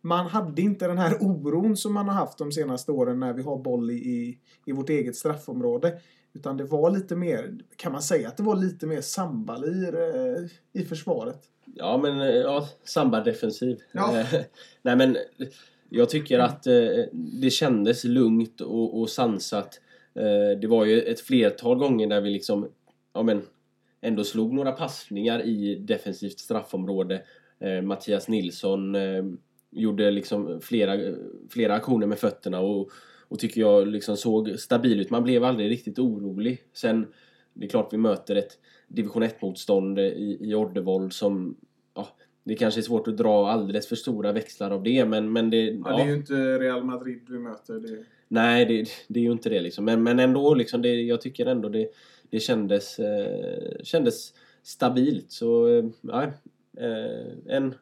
Man 0.00 0.26
hade 0.26 0.62
inte 0.62 0.86
den 0.86 0.98
här 0.98 1.16
oron 1.20 1.76
som 1.76 1.94
man 1.94 2.08
har 2.08 2.14
haft 2.14 2.38
de 2.38 2.52
senaste 2.52 2.92
åren 2.92 3.20
när 3.20 3.32
vi 3.32 3.42
har 3.42 3.58
boll 3.58 3.90
i, 3.90 4.38
i 4.66 4.72
vårt 4.72 4.88
eget 4.88 5.16
straffområde. 5.16 6.00
Utan 6.32 6.56
det 6.56 6.64
var 6.64 6.90
lite 6.90 7.16
mer, 7.16 7.58
kan 7.76 7.92
man 7.92 8.02
säga 8.02 8.28
att 8.28 8.36
det 8.36 8.42
var 8.42 8.56
lite 8.56 8.86
mer 8.86 9.00
sambalir 9.00 9.94
eh, 9.94 10.44
i 10.82 10.84
försvaret? 10.84 11.40
Ja, 11.74 11.98
men 12.02 12.20
eh, 12.20 12.26
ja, 12.26 12.68
samba-defensiv. 12.84 13.78
Ja. 13.92 14.20
Eh, 14.20 14.40
nej, 14.82 14.96
men 14.96 15.16
jag 15.88 16.10
tycker 16.10 16.38
att 16.38 16.62
det 17.12 17.50
kändes 17.50 18.04
lugnt 18.04 18.60
och, 18.60 19.00
och 19.00 19.10
sansat. 19.10 19.80
Det 20.60 20.66
var 20.66 20.84
ju 20.84 21.02
ett 21.02 21.20
flertal 21.20 21.78
gånger 21.78 22.06
där 22.06 22.20
vi 22.20 22.30
liksom, 22.30 22.68
ja 23.12 23.22
men, 23.22 23.42
ändå 24.00 24.24
slog 24.24 24.52
några 24.52 24.72
passningar 24.72 25.42
i 25.42 25.74
defensivt 25.74 26.38
straffområde. 26.38 27.22
Mattias 27.82 28.28
Nilsson 28.28 28.96
gjorde 29.70 30.10
liksom 30.10 30.60
flera, 30.60 31.14
flera 31.50 31.74
aktioner 31.74 32.06
med 32.06 32.18
fötterna 32.18 32.60
och 32.60 32.90
och 33.30 33.38
tycker 33.38 33.60
jag 33.60 33.88
liksom 33.88 34.16
såg 34.16 34.58
stabil 34.58 35.00
ut. 35.00 35.10
Man 35.10 35.22
blev 35.22 35.44
aldrig 35.44 35.70
riktigt 35.70 35.98
orolig. 35.98 36.62
Sen, 36.72 37.06
det 37.54 37.64
är 37.64 37.68
klart 37.68 37.92
vi 37.92 37.96
möter 37.96 38.36
ett 38.36 38.58
division 38.88 39.22
1-motstånd 39.22 39.98
i, 39.98 40.38
i 40.40 40.54
Oddevold 40.54 41.12
som 41.12 41.56
ja, 41.94 42.08
det 42.44 42.54
kanske 42.54 42.80
är 42.80 42.82
svårt 42.82 43.08
att 43.08 43.16
dra 43.16 43.50
alldeles 43.50 43.88
för 43.88 43.96
stora 43.96 44.32
växlar 44.32 44.70
av 44.70 44.82
det 44.82 45.04
men, 45.04 45.32
men 45.32 45.50
det... 45.50 45.56
Ja, 45.56 45.96
det 45.96 46.02
är 46.02 46.06
ju 46.06 46.14
inte 46.14 46.58
Real 46.58 46.84
Madrid 46.84 47.26
vi 47.28 47.38
möter. 47.38 47.74
Det... 47.74 48.04
Nej, 48.30 48.66
det, 48.66 48.90
det 49.08 49.20
är 49.20 49.24
ju 49.24 49.32
inte 49.32 49.48
det 49.48 49.60
liksom. 49.60 49.84
Men, 49.84 50.02
men 50.02 50.18
ändå, 50.18 50.54
liksom, 50.54 50.82
det, 50.82 50.88
jag 50.88 51.20
tycker 51.20 51.46
ändå 51.46 51.68
det, 51.68 51.88
det 52.30 52.40
kändes, 52.40 52.98
eh, 52.98 53.82
kändes 53.82 54.32
stabilt. 54.62 55.32
Så, 55.32 55.68
eh, 55.68 55.84
nej, 56.00 56.32
eh, 56.76 57.56
en, 57.56 57.74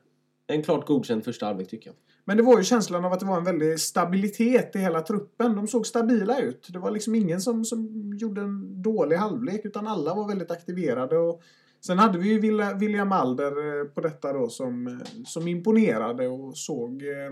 en 0.47 0.63
klart 0.63 0.87
godkänd 0.87 1.25
första 1.25 1.47
halvlek 1.47 1.69
tycker 1.69 1.91
jag. 1.91 1.97
Men 2.25 2.37
det 2.37 2.43
var 2.43 2.59
ju 2.59 2.65
känslan 2.65 3.05
av 3.05 3.13
att 3.13 3.21
det 3.21 3.27
var 3.27 3.37
en 3.37 3.45
väldig 3.45 3.81
stabilitet 3.81 4.77
i 4.77 4.79
hela 4.79 5.01
truppen. 5.01 5.57
De 5.57 5.69
såg 5.69 5.87
stabila 5.87 6.41
ut. 6.41 6.69
Det 6.73 6.79
var 6.79 6.91
liksom 6.91 7.15
ingen 7.15 7.41
som, 7.41 7.65
som 7.65 8.13
gjorde 8.19 8.41
en 8.41 8.83
dålig 8.83 9.17
halvlek 9.17 9.61
utan 9.65 9.87
alla 9.87 10.15
var 10.15 10.29
väldigt 10.29 10.51
aktiverade. 10.51 11.19
Och 11.19 11.43
sen 11.81 11.99
hade 11.99 12.19
vi 12.19 12.29
ju 12.29 12.41
William 12.79 13.13
Alder 13.13 13.81
eh, 13.81 13.85
på 13.85 14.01
detta 14.01 14.33
då 14.33 14.49
som, 14.49 14.87
eh, 14.87 15.23
som 15.27 15.49
imponerade 15.49 16.29
och 16.29 16.57
såg 16.57 17.03
eh, 17.03 17.31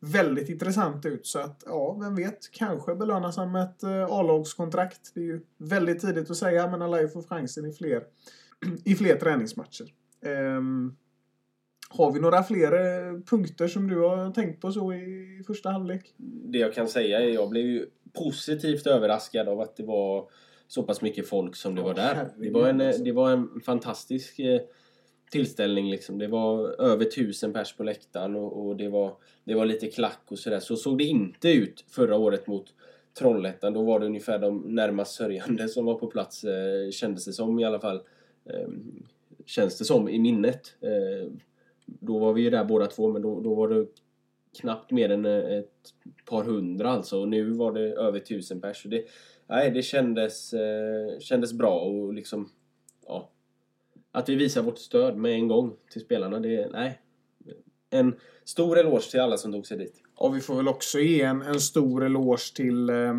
väldigt 0.00 0.48
intressant 0.48 1.06
ut. 1.06 1.26
Så 1.26 1.38
att, 1.38 1.62
ja, 1.66 1.98
vem 2.00 2.16
vet, 2.16 2.52
kanske 2.52 2.94
belönas 2.94 3.36
han 3.36 3.52
med 3.52 3.62
ett 3.62 3.82
eh, 3.82 4.04
A-lagskontrakt. 4.04 5.14
Det 5.14 5.20
är 5.20 5.24
ju 5.24 5.40
väldigt 5.58 6.00
tidigt 6.00 6.30
att 6.30 6.36
säga, 6.36 6.70
men 6.70 6.80
han 6.80 6.90
lär 6.90 7.00
ju 7.00 7.08
få 7.08 7.22
chansen 7.22 7.66
i 7.66 7.72
fler, 7.72 8.02
i 8.84 8.94
fler 8.94 9.16
träningsmatcher. 9.16 9.86
Ehm, 10.22 10.96
har 11.90 12.12
vi 12.12 12.20
några 12.20 12.42
fler 12.42 12.72
eh, 12.72 13.20
punkter 13.20 13.68
som 13.68 13.88
du 13.88 13.98
har 14.00 14.30
tänkt 14.32 14.60
på 14.60 14.72
så 14.72 14.92
i 14.92 15.42
första 15.46 15.70
halvlek? 15.70 16.14
Det 16.52 16.58
jag 16.58 16.74
kan 16.74 16.88
säga 16.88 17.20
är 17.20 17.28
att 17.28 17.34
jag 17.34 17.48
blev 17.48 17.66
ju 17.66 17.86
positivt 18.12 18.86
överraskad 18.86 19.48
av 19.48 19.60
att 19.60 19.76
det 19.76 19.82
var 19.82 20.28
så 20.68 20.82
pass 20.82 21.02
mycket 21.02 21.28
folk 21.28 21.56
som 21.56 21.74
det 21.74 21.82
var 21.82 21.94
där. 21.94 22.28
Det 22.36 22.50
var 22.50 22.68
en, 22.68 22.80
alltså. 22.80 23.02
det 23.02 23.12
var 23.12 23.30
en 23.30 23.60
fantastisk 23.60 24.38
eh, 24.38 24.60
tillställning 25.30 25.90
liksom. 25.90 26.18
Det 26.18 26.26
var 26.26 26.80
över 26.80 27.04
tusen 27.04 27.52
pers 27.52 27.76
på 27.76 27.84
läktaren 27.84 28.36
och, 28.36 28.66
och 28.66 28.76
det, 28.76 28.88
var, 28.88 29.16
det 29.44 29.54
var 29.54 29.66
lite 29.66 29.86
klack 29.86 30.22
och 30.28 30.38
sådär. 30.38 30.60
Så 30.60 30.76
såg 30.76 30.98
det 30.98 31.04
inte 31.04 31.50
ut 31.50 31.84
förra 31.88 32.16
året 32.16 32.46
mot 32.46 32.74
Trollhättan. 33.18 33.72
Då 33.72 33.82
var 33.82 34.00
det 34.00 34.06
ungefär 34.06 34.38
de 34.38 34.58
närmast 34.58 35.14
sörjande 35.14 35.68
som 35.68 35.84
var 35.84 35.94
på 35.94 36.06
plats, 36.06 36.44
eh, 36.44 36.90
kändes 36.90 37.24
det 37.24 37.32
som 37.32 37.58
i 37.58 37.64
alla 37.64 37.80
fall. 37.80 38.00
Eh, 38.44 38.68
känns 39.46 39.78
det 39.78 39.84
som 39.84 40.08
i 40.08 40.18
minnet. 40.18 40.74
Eh, 40.80 41.32
då 41.86 42.18
var 42.18 42.32
vi 42.32 42.42
ju 42.42 42.50
där 42.50 42.64
båda 42.64 42.86
två, 42.86 43.08
men 43.08 43.22
då, 43.22 43.40
då 43.40 43.54
var 43.54 43.68
det 43.68 43.86
knappt 44.60 44.90
mer 44.90 45.10
än 45.10 45.26
eh, 45.26 45.58
ett 45.58 45.94
par 46.24 46.44
hundra 46.44 46.90
alltså. 46.90 47.20
Och 47.20 47.28
nu 47.28 47.50
var 47.50 47.72
det 47.72 47.92
över 47.92 48.18
tusen 48.18 48.60
pers. 48.60 48.82
Så 48.82 48.88
det, 48.88 49.04
nej, 49.46 49.70
det 49.70 49.82
kändes, 49.82 50.52
eh, 50.52 51.18
kändes 51.18 51.52
bra 51.52 51.80
och 51.80 52.14
liksom, 52.14 52.50
ja. 53.06 53.30
Att 54.12 54.28
vi 54.28 54.34
visar 54.34 54.62
vårt 54.62 54.78
stöd 54.78 55.16
med 55.16 55.32
en 55.32 55.48
gång 55.48 55.76
till 55.92 56.00
spelarna, 56.00 56.40
det, 56.40 56.68
nej. 56.72 57.00
En 57.90 58.14
stor 58.44 58.78
eloge 58.78 59.10
till 59.10 59.20
alla 59.20 59.36
som 59.36 59.52
tog 59.52 59.66
sig 59.66 59.78
dit. 59.78 60.02
Och 60.14 60.36
vi 60.36 60.40
får 60.40 60.56
väl 60.56 60.68
också 60.68 60.98
ge 60.98 61.22
en, 61.22 61.42
en 61.42 61.60
stor 61.60 62.04
eloge 62.04 62.54
till 62.54 62.90
eh, 62.90 63.14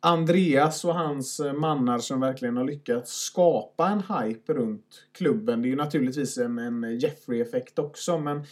Andreas 0.00 0.84
och 0.84 0.94
hans 0.94 1.40
eh, 1.40 1.52
mannar 1.52 1.98
som 1.98 2.20
verkligen 2.20 2.56
har 2.56 2.64
lyckats 2.64 3.12
skapa 3.12 3.88
en 3.88 4.02
hype 4.02 4.52
runt 4.52 5.06
klubben. 5.12 5.62
Det 5.62 5.68
är 5.68 5.70
ju 5.70 5.76
naturligtvis 5.76 6.38
en, 6.38 6.58
en 6.58 6.98
Jeffrey-effekt 6.98 7.78
också, 7.78 8.18
men 8.18 8.44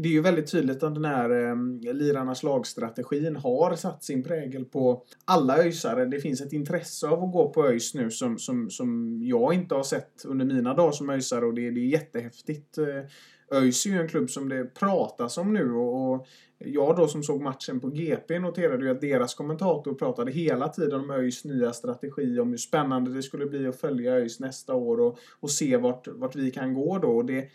det 0.00 0.08
är 0.08 0.12
ju 0.12 0.20
väldigt 0.20 0.50
tydligt 0.50 0.82
att 0.82 0.94
den 0.94 1.04
här 1.04 1.30
eh, 1.30 1.94
lirarnas 1.94 2.42
lagstrategin 2.42 3.36
har 3.36 3.76
satt 3.76 4.04
sin 4.04 4.22
prägel 4.22 4.64
på 4.64 5.04
alla 5.24 5.58
öjsare. 5.58 6.04
Det 6.04 6.20
finns 6.20 6.40
ett 6.40 6.52
intresse 6.52 7.08
av 7.08 7.24
att 7.24 7.32
gå 7.32 7.48
på 7.48 7.66
ÖIS 7.66 7.94
nu 7.94 8.10
som, 8.10 8.38
som, 8.38 8.70
som 8.70 9.20
jag 9.22 9.54
inte 9.54 9.74
har 9.74 9.82
sett 9.82 10.24
under 10.24 10.44
mina 10.46 10.74
dagar 10.74 10.92
som 10.92 11.10
öjsare 11.10 11.46
och 11.46 11.54
det, 11.54 11.70
det 11.70 11.80
är 11.80 11.84
jättehäftigt. 11.84 12.78
Eh, 12.78 13.58
ÖIS 13.58 13.86
är 13.86 13.90
ju 13.90 14.00
en 14.00 14.08
klubb 14.08 14.30
som 14.30 14.48
det 14.48 14.64
pratas 14.64 15.38
om 15.38 15.54
nu 15.54 15.72
och, 15.72 16.14
och 16.14 16.26
jag 16.58 16.96
då 16.96 17.08
som 17.08 17.22
såg 17.22 17.40
matchen 17.40 17.80
på 17.80 17.88
GP 17.88 18.38
noterade 18.38 18.84
ju 18.84 18.90
att 18.90 19.00
deras 19.00 19.34
kommentator 19.34 19.94
pratade 19.94 20.32
hela 20.32 20.68
tiden 20.68 21.00
om 21.00 21.10
ÖIS 21.10 21.44
nya 21.44 21.72
strategi, 21.72 22.40
om 22.40 22.50
hur 22.50 22.56
spännande 22.56 23.14
det 23.14 23.22
skulle 23.22 23.46
bli 23.46 23.66
att 23.66 23.80
följa 23.80 24.12
ÖIS 24.12 24.40
nästa 24.40 24.74
år 24.74 25.00
och, 25.00 25.18
och 25.40 25.50
se 25.50 25.76
vart, 25.76 26.08
vart 26.08 26.36
vi 26.36 26.50
kan 26.50 26.74
gå 26.74 26.98
då. 26.98 27.08
Och 27.08 27.24
det, 27.24 27.48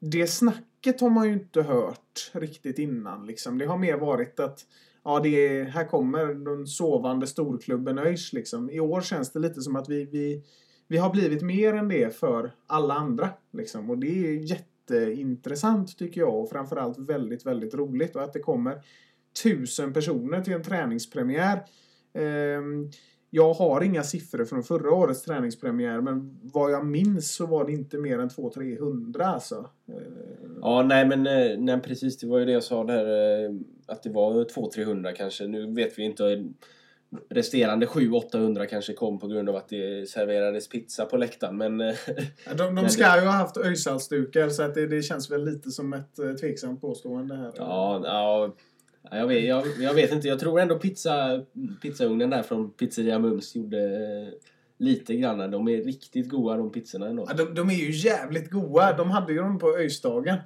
det 0.00 0.26
snacket 0.26 0.67
har 1.00 1.10
man 1.10 1.26
ju 1.26 1.32
inte 1.32 1.62
hört 1.62 2.30
riktigt 2.32 2.78
innan. 2.78 3.26
Liksom. 3.26 3.58
Det 3.58 3.66
har 3.66 3.78
mer 3.78 3.96
varit 3.96 4.40
att 4.40 4.66
ja, 5.04 5.20
det 5.20 5.28
är, 5.28 5.64
här 5.64 5.84
kommer 5.84 6.26
den 6.34 6.66
sovande 6.66 7.26
storklubben 7.26 7.98
ÖIS. 7.98 8.32
Liksom. 8.32 8.70
I 8.70 8.80
år 8.80 9.00
känns 9.00 9.32
det 9.32 9.38
lite 9.38 9.60
som 9.60 9.76
att 9.76 9.88
vi, 9.88 10.04
vi, 10.04 10.42
vi 10.88 10.98
har 10.98 11.10
blivit 11.10 11.42
mer 11.42 11.74
än 11.74 11.88
det 11.88 12.16
för 12.16 12.52
alla 12.66 12.94
andra. 12.94 13.30
Liksom. 13.52 13.90
Och 13.90 13.98
det 13.98 14.26
är 14.26 14.32
jätteintressant 14.32 15.98
tycker 15.98 16.20
jag 16.20 16.40
och 16.40 16.50
framförallt 16.50 16.98
väldigt, 16.98 17.46
väldigt 17.46 17.74
roligt. 17.74 18.16
Och 18.16 18.22
att 18.22 18.32
det 18.32 18.40
kommer 18.40 18.82
tusen 19.42 19.92
personer 19.92 20.40
till 20.40 20.52
en 20.52 20.62
träningspremiär. 20.62 21.56
Eh, 22.12 22.62
jag 23.30 23.52
har 23.54 23.80
inga 23.80 24.02
siffror 24.02 24.44
från 24.44 24.62
förra 24.62 24.90
årets 24.92 25.22
träningspremiär 25.22 26.00
men 26.00 26.38
vad 26.42 26.72
jag 26.72 26.86
minns 26.86 27.34
så 27.34 27.46
var 27.46 27.64
det 27.64 27.72
inte 27.72 27.98
mer 27.98 28.18
än 28.18 28.28
200-300 28.28 29.22
alltså. 29.22 29.70
Ehm, 29.88 30.58
Ja, 30.62 30.82
nej 30.82 31.06
men 31.06 31.26
eh, 31.26 31.58
nej, 31.58 31.80
precis, 31.80 32.18
det 32.18 32.26
var 32.26 32.38
ju 32.38 32.44
det 32.44 32.52
jag 32.52 32.64
sa 32.64 32.84
där 32.84 33.44
eh, 33.44 33.50
att 33.86 34.02
det 34.02 34.10
var 34.10 34.44
200-300 34.44 35.12
kanske. 35.12 35.46
Nu 35.46 35.74
vet 35.74 35.98
vi 35.98 36.02
inte. 36.02 36.44
Resterande 37.30 37.86
700-800 37.86 38.66
kanske 38.66 38.92
kom 38.92 39.18
på 39.18 39.26
grund 39.26 39.48
av 39.48 39.56
att 39.56 39.68
det 39.68 40.08
serverades 40.08 40.68
pizza 40.68 41.04
på 41.04 41.16
läktaren. 41.16 41.56
Men 41.56 41.80
eh, 41.80 41.94
De, 42.56 42.74
de 42.74 42.88
ska 42.88 43.02
ju 43.20 43.26
ha 43.26 43.32
haft 43.32 43.56
öjsalsdukar 43.56 44.48
så 44.48 44.62
att 44.62 44.74
det, 44.74 44.86
det 44.86 45.02
känns 45.02 45.30
väl 45.30 45.44
lite 45.44 45.70
som 45.70 45.92
ett 45.92 46.18
eh, 46.18 46.32
tveksamt 46.32 46.80
påstående 46.80 47.34
här. 47.34 47.52
ja, 47.56 48.00
ja, 48.04 48.54
jag, 49.10 49.26
vet, 49.26 49.44
jag, 49.44 49.64
jag 49.80 49.94
vet 49.94 50.12
inte. 50.12 50.28
Jag 50.28 50.40
tror 50.40 50.60
ändå 50.60 50.78
pizza, 50.78 51.44
pizzaugnen 51.82 52.30
där 52.30 52.42
från 52.42 52.70
Pizzeria 52.70 53.18
Mums 53.18 53.56
gjorde 53.56 53.78
eh, 53.78 54.34
lite 54.78 55.16
grann. 55.16 55.50
De 55.50 55.68
är 55.68 55.84
riktigt 55.84 56.28
goda 56.28 56.56
de 56.56 56.72
pizzorna 56.72 57.08
ändå. 57.08 57.26
Ja, 57.28 57.34
de, 57.34 57.54
de 57.54 57.70
är 57.70 57.74
ju 57.74 57.90
jävligt 57.90 58.50
goda. 58.50 58.96
De 58.96 59.10
hade 59.10 59.32
ju 59.32 59.38
dem 59.38 59.58
på 59.58 59.76
öjsdagen. 59.76 60.36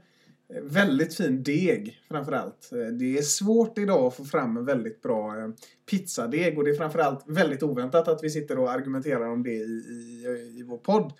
Eh, 0.54 0.62
väldigt 0.62 1.14
fin 1.14 1.42
deg 1.42 2.00
framförallt. 2.09 2.73
Eh, 2.73 2.92
det 2.92 3.19
är 3.19 3.23
svårt 3.23 3.78
idag 3.78 4.07
att 4.07 4.16
få 4.16 4.25
fram 4.25 4.57
en 4.57 4.64
väldigt 4.64 5.02
bra 5.02 5.38
eh, 5.38 5.49
pizzadeg 5.90 6.59
och 6.59 6.64
det 6.64 6.71
är 6.71 6.75
framförallt 6.75 7.25
väldigt 7.26 7.62
oväntat 7.62 8.09
att 8.09 8.25
vi 8.25 8.31
sitter 8.31 8.59
och 8.59 8.71
argumenterar 8.71 9.28
om 9.28 9.42
det 9.42 9.52
i, 9.52 9.85
i, 9.88 10.59
i 10.59 10.62
vår 10.69 10.78
podd. 10.78 11.12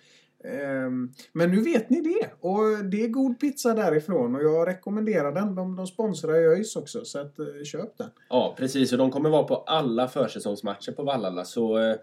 Ehm, 0.43 1.11
Men 1.33 1.51
nu 1.51 1.61
vet 1.61 1.89
ni 1.89 2.01
det. 2.01 2.29
Och 2.39 2.85
det 2.85 3.03
är 3.03 3.07
god 3.07 3.39
pizza 3.39 3.73
därifrån 3.73 4.35
och 4.35 4.43
jag 4.43 4.67
rekommenderar 4.67 5.31
den. 5.31 5.55
De, 5.55 5.75
de 5.75 5.87
sponsrar 5.87 6.35
ju 6.35 6.47
ÖIS 6.53 6.75
också 6.75 7.05
så 7.05 7.19
att, 7.19 7.39
eh, 7.39 7.45
köp 7.65 7.97
den. 7.97 8.09
Ja, 8.29 8.55
precis. 8.57 8.91
Och 8.91 8.97
de 8.97 9.11
kommer 9.11 9.29
vara 9.29 9.43
på 9.43 9.55
alla 9.55 10.07
försäsongsmatcher 10.07 10.91
på 10.91 11.03
Vallala. 11.03 11.45
Så 11.45 11.77
eh, 11.77 11.95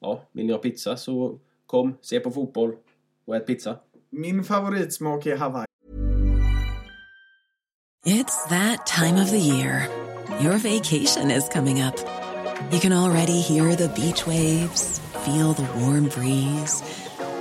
ja, 0.00 0.22
vill 0.32 0.46
ni 0.46 0.52
ha 0.52 0.58
pizza 0.58 0.96
så 0.96 1.38
kom, 1.66 1.94
se 2.02 2.20
på 2.20 2.30
fotboll 2.30 2.74
och 3.24 3.36
ät 3.36 3.46
pizza. 3.46 3.76
Min 4.10 4.44
favoritsmak 4.44 5.26
är 5.26 5.36
Hawaii. 5.36 5.66
It's 8.06 8.48
that 8.48 8.86
time 8.86 9.22
of 9.22 9.30
the 9.30 9.38
year. 9.38 9.88
Your 10.42 10.58
vacation 10.58 11.30
is 11.30 11.48
coming 11.48 11.82
up. 11.82 11.94
You 12.72 12.80
can 12.80 12.92
already 12.92 13.40
hear 13.40 13.74
the 13.76 13.88
beach 13.88 14.26
waves, 14.26 15.00
feel 15.24 15.54
the 15.54 15.66
warm 15.80 16.04
breeze, 16.08 16.82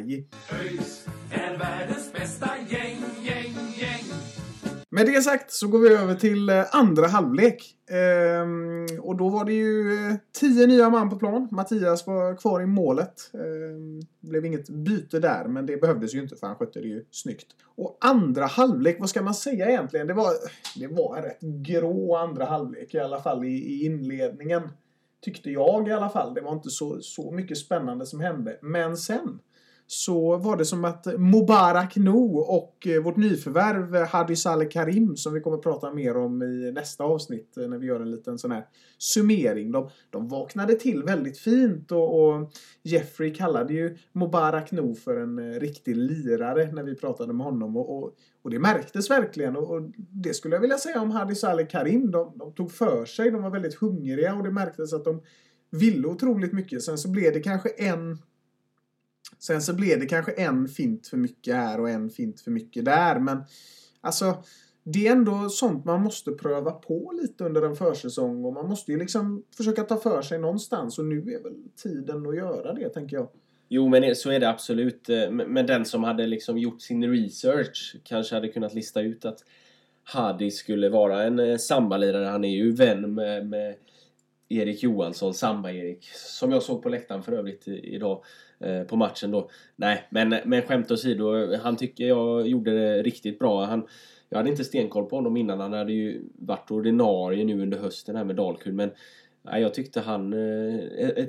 ÖIS 0.00 1.06
är 1.30 1.58
världens 1.58 2.12
bästa 2.12 2.50
gäng, 2.68 3.02
gäng, 3.22 3.54
gäng. 3.78 4.04
Med 4.90 5.06
det 5.06 5.22
sagt 5.22 5.52
så 5.52 5.68
går 5.68 5.78
vi 5.78 5.88
över 5.88 6.14
till 6.14 6.48
eh, 6.48 6.64
andra 6.72 7.06
halvlek. 7.06 7.74
Ehm, 7.90 8.86
och 9.00 9.16
då 9.16 9.28
var 9.28 9.44
det 9.44 9.52
ju 9.52 9.92
eh, 9.92 10.14
tio 10.40 10.66
nya 10.66 10.90
man 10.90 11.10
på 11.10 11.16
plan. 11.16 11.48
Mattias 11.50 12.06
var 12.06 12.36
kvar 12.36 12.60
i 12.60 12.66
målet. 12.66 13.30
Ehm, 13.34 14.00
det 14.20 14.28
blev 14.28 14.44
inget 14.44 14.68
byte 14.68 15.18
där, 15.18 15.48
men 15.48 15.66
det 15.66 15.76
behövdes 15.76 16.14
ju 16.14 16.22
inte 16.22 16.36
för 16.36 16.46
han 16.46 16.56
skötte 16.56 16.80
det 16.80 16.88
ju 16.88 17.04
snyggt. 17.10 17.46
Och 17.76 17.98
andra 18.00 18.46
halvlek, 18.46 18.96
vad 19.00 19.08
ska 19.08 19.22
man 19.22 19.34
säga 19.34 19.68
egentligen? 19.68 20.06
Det 20.06 20.14
var, 20.14 20.32
det 20.76 20.86
var 20.86 21.16
en 21.16 21.22
rätt 21.22 21.40
grå 21.40 22.16
andra 22.16 22.44
halvlek, 22.44 22.94
i 22.94 22.98
alla 22.98 23.20
fall 23.20 23.44
i, 23.44 23.48
i 23.48 23.84
inledningen. 23.84 24.62
Tyckte 25.20 25.50
jag 25.50 25.88
i 25.88 25.92
alla 25.92 26.08
fall. 26.08 26.34
Det 26.34 26.40
var 26.40 26.52
inte 26.52 26.70
så, 26.70 27.00
så 27.00 27.30
mycket 27.30 27.58
spännande 27.58 28.06
som 28.06 28.20
hände. 28.20 28.58
Men 28.62 28.96
sen 28.96 29.38
så 29.90 30.36
var 30.36 30.56
det 30.56 30.64
som 30.64 30.84
att 30.84 31.06
Mubarak 31.18 31.96
No 31.96 32.38
och 32.38 32.86
eh, 32.86 33.02
vårt 33.02 33.16
nyförvärv 33.16 33.96
eh, 33.96 34.08
Hadi 34.08 34.36
Saleh 34.36 34.68
Karim 34.68 35.16
som 35.16 35.34
vi 35.34 35.40
kommer 35.40 35.56
att 35.56 35.62
prata 35.62 35.94
mer 35.94 36.16
om 36.16 36.42
i 36.42 36.72
nästa 36.72 37.04
avsnitt 37.04 37.56
eh, 37.56 37.68
när 37.68 37.78
vi 37.78 37.86
gör 37.86 38.00
en 38.00 38.10
liten 38.10 38.38
sån 38.38 38.50
här 38.50 38.66
summering. 38.98 39.72
De, 39.72 39.90
de 40.10 40.28
vaknade 40.28 40.74
till 40.74 41.02
väldigt 41.02 41.38
fint 41.38 41.92
och, 41.92 42.28
och 42.28 42.52
Jeffrey 42.82 43.34
kallade 43.34 43.74
ju 43.74 43.96
Mubarak 44.12 44.72
No 44.72 44.94
för 44.94 45.16
en 45.16 45.60
riktig 45.60 45.96
lirare 45.96 46.72
när 46.72 46.82
vi 46.82 46.94
pratade 46.94 47.32
med 47.32 47.46
honom 47.46 47.76
och, 47.76 47.98
och, 47.98 48.14
och 48.42 48.50
det 48.50 48.58
märktes 48.58 49.10
verkligen 49.10 49.56
och, 49.56 49.70
och, 49.70 49.82
det 49.96 50.34
skulle 50.34 50.56
jag 50.56 50.60
vilja 50.60 50.78
säga 50.78 51.00
om 51.00 51.10
Hadi 51.10 51.34
Saleh 51.34 51.66
Karim. 51.66 52.10
De, 52.10 52.32
de 52.36 52.52
tog 52.52 52.72
för 52.72 53.04
sig, 53.04 53.30
de 53.30 53.42
var 53.42 53.50
väldigt 53.50 53.74
hungriga 53.74 54.34
och 54.34 54.42
det 54.42 54.50
märktes 54.50 54.92
att 54.92 55.04
de 55.04 55.22
ville 55.70 56.08
otroligt 56.08 56.52
mycket. 56.52 56.82
Sen 56.82 56.98
så 56.98 57.10
blev 57.10 57.32
det 57.32 57.40
kanske 57.40 57.68
en 57.68 58.18
Sen 59.38 59.62
så 59.62 59.74
blev 59.74 60.00
det 60.00 60.06
kanske 60.06 60.32
en 60.32 60.68
fint 60.68 61.06
för 61.06 61.16
mycket 61.16 61.54
här 61.54 61.80
och 61.80 61.90
en 61.90 62.10
fint 62.10 62.40
för 62.40 62.50
mycket 62.50 62.84
där. 62.84 63.20
Men 63.20 63.44
alltså, 64.00 64.42
det 64.84 65.06
är 65.06 65.12
ändå 65.12 65.48
sånt 65.48 65.84
man 65.84 66.02
måste 66.02 66.32
pröva 66.32 66.70
på 66.70 67.12
lite 67.22 67.44
under 67.44 67.62
en 67.62 67.76
försäsong. 67.76 68.44
Och 68.44 68.52
man 68.52 68.68
måste 68.68 68.92
ju 68.92 68.98
liksom 68.98 69.42
försöka 69.56 69.82
ta 69.82 69.96
för 69.96 70.22
sig 70.22 70.38
någonstans. 70.38 70.98
Och 70.98 71.04
nu 71.04 71.18
är 71.18 71.42
väl 71.42 71.54
tiden 71.82 72.26
att 72.26 72.36
göra 72.36 72.72
det, 72.72 72.88
tänker 72.88 73.16
jag. 73.16 73.28
Jo, 73.68 73.88
men 73.88 74.16
så 74.16 74.30
är 74.30 74.40
det 74.40 74.48
absolut. 74.48 75.08
Eh, 75.08 75.30
men 75.30 75.66
den 75.66 75.84
som 75.84 76.04
hade 76.04 76.26
liksom 76.26 76.58
gjort 76.58 76.82
sin 76.82 77.12
research 77.12 77.96
kanske 78.04 78.34
hade 78.34 78.48
kunnat 78.48 78.74
lista 78.74 79.00
ut 79.00 79.24
att 79.24 79.38
Hadi 80.04 80.50
skulle 80.50 80.88
vara 80.88 81.22
en 81.22 81.38
eh, 81.38 81.56
sambalirare. 81.56 82.26
Han 82.26 82.44
är 82.44 82.56
ju 82.56 82.72
vän 82.72 83.14
med, 83.14 83.46
med 83.46 83.74
Erik 84.48 84.82
Johansson, 84.82 85.34
Samba-Erik, 85.34 86.04
som 86.14 86.52
jag 86.52 86.62
såg 86.62 86.82
på 86.82 86.88
läktaren 86.88 87.22
för 87.22 87.32
övrigt 87.32 87.68
idag. 87.68 88.22
Eh, 88.60 88.82
på 88.82 88.96
matchen 88.96 89.30
då. 89.30 89.50
Nej, 89.76 90.06
men, 90.10 90.34
men 90.44 90.62
skämt 90.62 90.90
åsido. 90.90 91.56
Han 91.56 91.76
tycker 91.76 92.06
jag 92.06 92.48
gjorde 92.48 92.70
det 92.70 93.02
riktigt 93.02 93.38
bra. 93.38 93.64
Han, 93.64 93.86
jag 94.28 94.38
hade 94.38 94.50
inte 94.50 94.64
stenkoll 94.64 95.06
på 95.06 95.16
honom 95.16 95.36
innan. 95.36 95.60
Han 95.60 95.72
hade 95.72 95.92
ju 95.92 96.24
varit 96.38 96.70
ordinarie 96.70 97.44
nu 97.44 97.62
under 97.62 97.78
hösten 97.78 98.16
här 98.16 98.24
med 98.24 98.36
Dalkurd. 98.36 98.74
Men 98.74 98.90
nej, 99.42 99.62
jag 99.62 99.74
tyckte 99.74 100.00
han... 100.00 100.32
Eh, 100.32 100.80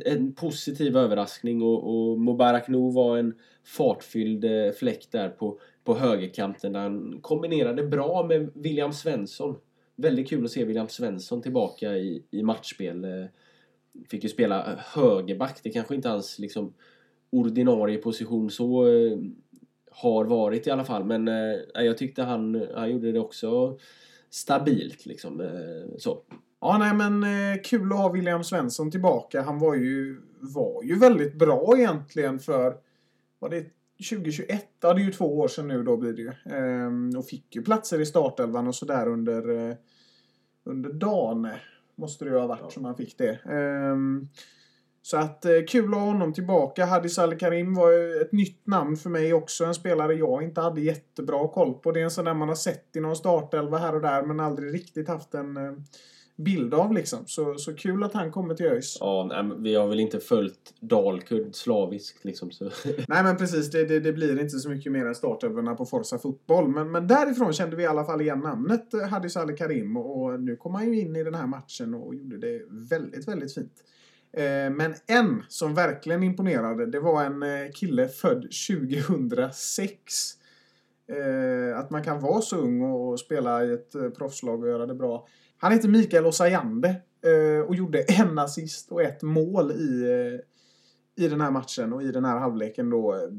en 0.05 0.33
positiv 0.33 0.97
överraskning 0.97 1.61
och, 1.61 2.11
och 2.11 2.19
Mubarak 2.19 2.67
Nu 2.67 2.91
var 2.91 3.17
en 3.17 3.33
fartfylld 3.63 4.43
eh, 4.45 4.71
där 5.11 5.29
på, 5.29 5.59
på 5.83 5.95
högerkanten. 5.95 6.73
Där 6.73 6.79
han 6.79 7.19
kombinerade 7.21 7.83
bra 7.83 8.23
med 8.23 8.49
William 8.53 8.93
Svensson. 8.93 9.55
Väldigt 10.01 10.29
kul 10.29 10.45
att 10.45 10.51
se 10.51 10.65
William 10.65 10.89
Svensson 10.89 11.41
tillbaka 11.41 11.97
i, 11.97 12.23
i 12.31 12.43
matchspel. 12.43 13.03
Eh, 13.05 13.25
fick 14.09 14.23
ju 14.23 14.29
spela 14.29 14.75
högerback. 14.77 15.59
Det 15.63 15.69
kanske 15.69 15.95
inte 15.95 16.11
alls 16.11 16.39
liksom 16.39 16.73
ordinarie 17.29 17.97
position 17.97 18.49
så 18.49 18.87
eh, 18.87 19.17
har 19.91 20.25
varit 20.25 20.67
i 20.67 20.71
alla 20.71 20.85
fall. 20.85 21.03
Men 21.03 21.27
eh, 21.27 21.59
jag 21.73 21.97
tyckte 21.97 22.23
han, 22.23 22.67
han 22.75 22.91
gjorde 22.91 23.11
det 23.11 23.19
också 23.19 23.77
stabilt 24.29 25.05
liksom. 25.05 25.41
Eh, 25.41 25.97
så. 25.97 26.21
Ja, 26.61 26.77
nej 26.77 26.93
men 26.93 27.23
eh, 27.23 27.61
kul 27.63 27.91
att 27.91 27.97
ha 27.97 28.11
William 28.11 28.43
Svensson 28.43 28.91
tillbaka. 28.91 29.41
Han 29.41 29.59
var 29.59 29.75
ju, 29.75 30.21
var 30.39 30.83
ju 30.83 30.99
väldigt 30.99 31.35
bra 31.35 31.77
egentligen 31.77 32.39
för, 32.39 32.77
var 33.39 33.49
det 33.49 33.65
2021? 33.99 34.69
Ja, 34.81 34.93
det 34.93 35.01
är 35.01 35.05
ju 35.05 35.11
två 35.11 35.39
år 35.39 35.47
sedan 35.47 35.67
nu 35.67 35.83
då 35.83 35.97
blir 35.97 36.13
det 36.13 36.21
ju. 36.21 36.31
Ehm, 36.55 37.09
och 37.17 37.25
fick 37.25 37.55
ju 37.55 37.63
platser 37.63 38.01
i 38.01 38.05
startelvan 38.05 38.67
och 38.67 38.75
sådär 38.75 39.07
under, 39.07 39.69
eh, 39.69 39.75
under 40.63 40.93
dagen. 40.93 41.47
Måste 41.95 42.25
det 42.25 42.31
ju 42.31 42.37
ha 42.37 42.47
varit 42.47 42.59
ja. 42.63 42.69
som 42.69 42.85
han 42.85 42.95
fick 42.95 43.17
det. 43.17 43.39
Ehm, 43.49 44.27
så 45.01 45.17
att 45.17 45.45
eh, 45.45 45.51
kul 45.67 45.93
att 45.93 45.99
ha 45.99 46.05
honom 46.05 46.33
tillbaka. 46.33 46.85
Hadi 46.85 47.09
Saleh 47.09 47.37
Karim 47.37 47.75
var 47.75 48.21
ett 48.21 48.31
nytt 48.31 48.67
namn 48.67 48.97
för 48.97 49.09
mig 49.09 49.33
också. 49.33 49.65
En 49.65 49.73
spelare 49.73 50.13
jag 50.13 50.43
inte 50.43 50.61
hade 50.61 50.81
jättebra 50.81 51.47
koll 51.47 51.73
på. 51.73 51.91
Det 51.91 51.99
är 51.99 52.03
en 52.03 52.11
sån 52.11 52.25
där 52.25 52.33
man 52.33 52.47
har 52.47 52.55
sett 52.55 52.95
i 52.95 52.99
någon 52.99 53.15
startelva 53.15 53.77
här 53.77 53.95
och 53.95 54.01
där 54.01 54.23
men 54.23 54.39
aldrig 54.39 54.73
riktigt 54.73 55.07
haft 55.07 55.33
en 55.33 55.57
eh, 55.57 55.73
bild 56.39 56.73
av 56.73 56.93
liksom. 56.93 57.19
Så, 57.25 57.55
så 57.55 57.75
kul 57.75 58.03
att 58.03 58.13
han 58.13 58.31
kommer 58.31 58.55
till 58.55 58.65
ÖIS. 58.65 58.97
Ja, 58.99 59.27
nej, 59.29 59.57
vi 59.57 59.75
har 59.75 59.87
väl 59.87 59.99
inte 59.99 60.19
följt 60.19 60.73
Dalkurd 60.79 61.55
slaviskt 61.55 62.25
liksom. 62.25 62.51
Så. 62.51 62.63
nej 63.07 63.23
men 63.23 63.37
precis, 63.37 63.71
det, 63.71 63.85
det, 63.85 63.99
det, 63.99 64.13
blir 64.13 64.41
inte 64.41 64.59
så 64.59 64.69
mycket 64.69 64.91
mer 64.91 65.05
än 65.05 65.15
startelvorna 65.15 65.75
på 65.75 65.85
Forza 65.85 66.17
Fotboll. 66.17 66.67
Men, 66.67 66.91
men 66.91 67.07
därifrån 67.07 67.53
kände 67.53 67.75
vi 67.75 67.83
i 67.83 67.87
alla 67.87 68.05
fall 68.05 68.21
igen 68.21 68.39
namnet 68.39 68.93
eh, 68.93 69.01
Hadi 69.01 69.29
Saleh 69.29 69.55
Karim 69.55 69.97
och, 69.97 70.39
nu 70.39 70.55
kom 70.55 70.75
han 70.75 70.93
ju 70.93 70.99
in 70.99 71.15
i 71.15 71.23
den 71.23 71.35
här 71.35 71.47
matchen 71.47 71.93
och 71.93 72.15
gjorde 72.15 72.37
det 72.37 72.61
väldigt, 72.69 73.27
väldigt 73.27 73.53
fint. 73.53 73.83
Eh, 74.33 74.69
men 74.69 74.95
en 75.07 75.43
som 75.47 75.73
verkligen 75.73 76.23
imponerade, 76.23 76.85
det 76.85 76.99
var 76.99 77.23
en 77.23 77.43
eh, 77.43 77.71
kille 77.73 78.07
född 78.07 78.47
2006. 78.67 79.93
Eh, 81.07 81.79
att 81.79 81.89
man 81.89 82.03
kan 82.03 82.19
vara 82.19 82.41
så 82.41 82.57
ung 82.57 82.81
och 82.81 83.19
spela 83.19 83.65
i 83.65 83.73
ett 83.73 84.17
proffslag 84.17 84.63
och 84.63 84.69
göra 84.69 84.85
det 84.85 84.95
bra. 84.95 85.27
Han 85.61 85.71
heter 85.71 85.89
Mikael 85.89 86.25
Osayande 86.25 86.95
eh, 87.21 87.67
och 87.67 87.75
gjorde 87.75 88.01
en 88.01 88.39
assist 88.39 88.91
och 88.91 89.01
ett 89.01 89.21
mål 89.21 89.71
i, 89.71 90.03
eh, 90.03 91.25
i 91.25 91.27
den 91.27 91.41
här 91.41 91.51
matchen 91.51 91.93
och 91.93 92.03
i 92.03 92.11
den 92.11 92.25
här 92.25 92.39
halvleken 92.39 92.89
då. 92.89 93.29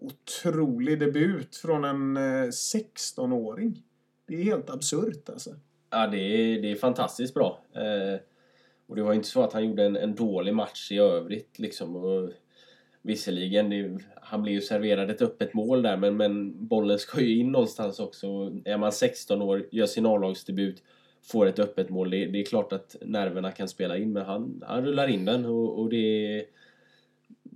Otrolig 0.00 1.00
debut 1.00 1.56
från 1.56 1.84
en 1.84 2.16
eh, 2.16 2.48
16-åring. 2.48 3.82
Det 4.26 4.34
är 4.34 4.44
helt 4.44 4.70
absurt 4.70 5.28
alltså. 5.28 5.50
Ja, 5.90 6.06
det 6.06 6.18
är, 6.18 6.62
det 6.62 6.72
är 6.72 6.76
fantastiskt 6.76 7.34
bra. 7.34 7.64
Och 8.86 8.96
det 8.96 9.02
var 9.02 9.14
inte 9.14 9.28
så 9.28 9.42
att 9.42 9.52
han 9.52 9.64
gjorde 9.64 9.84
en, 9.84 9.96
en 9.96 10.14
dålig 10.14 10.54
match 10.54 10.92
i 10.92 10.98
övrigt 10.98 11.58
liksom. 11.58 11.96
Och 11.96 12.30
visserligen, 13.02 13.70
det, 13.70 13.98
han 14.22 14.42
blir 14.42 14.52
ju 14.52 14.60
serverad 14.60 15.10
ett 15.10 15.22
öppet 15.22 15.54
mål 15.54 15.82
där 15.82 15.96
men, 15.96 16.16
men 16.16 16.66
bollen 16.66 16.98
ska 16.98 17.20
ju 17.20 17.38
in 17.38 17.52
någonstans 17.52 18.00
också. 18.00 18.26
Är 18.64 18.78
man 18.78 18.92
16 18.92 19.42
år, 19.42 19.66
gör 19.70 19.86
sin 19.86 20.06
A-lagsdebut, 20.06 20.82
får 21.30 21.46
ett 21.46 21.58
öppet 21.58 21.90
mål. 21.90 22.10
Det, 22.10 22.26
det, 22.26 22.40
är 22.40 22.44
klart 22.44 22.72
att 22.72 22.96
nerverna 23.00 23.50
kan 23.50 23.68
spela 23.68 23.96
in 23.96 24.12
men 24.12 24.26
han, 24.26 24.62
han 24.66 24.84
rullar 24.84 25.08
in 25.08 25.24
den 25.24 25.44
och, 25.44 25.78
och 25.78 25.88
det 25.88 26.44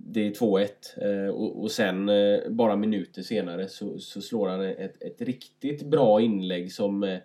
det 0.05 0.27
är 0.27 0.31
2-1 0.31 0.67
eh, 0.97 1.33
och, 1.33 1.61
och 1.61 1.71
sen 1.71 2.09
eh, 2.09 2.39
bara 2.49 2.75
minuter 2.75 3.21
senare 3.21 3.67
så, 3.67 3.99
så 3.99 4.21
slår 4.21 4.47
han 4.47 4.61
ett, 4.61 5.03
ett 5.03 5.21
riktigt 5.21 5.83
bra 5.83 6.21
inlägg 6.21 6.73
som 6.73 7.03
eh, 7.03 7.17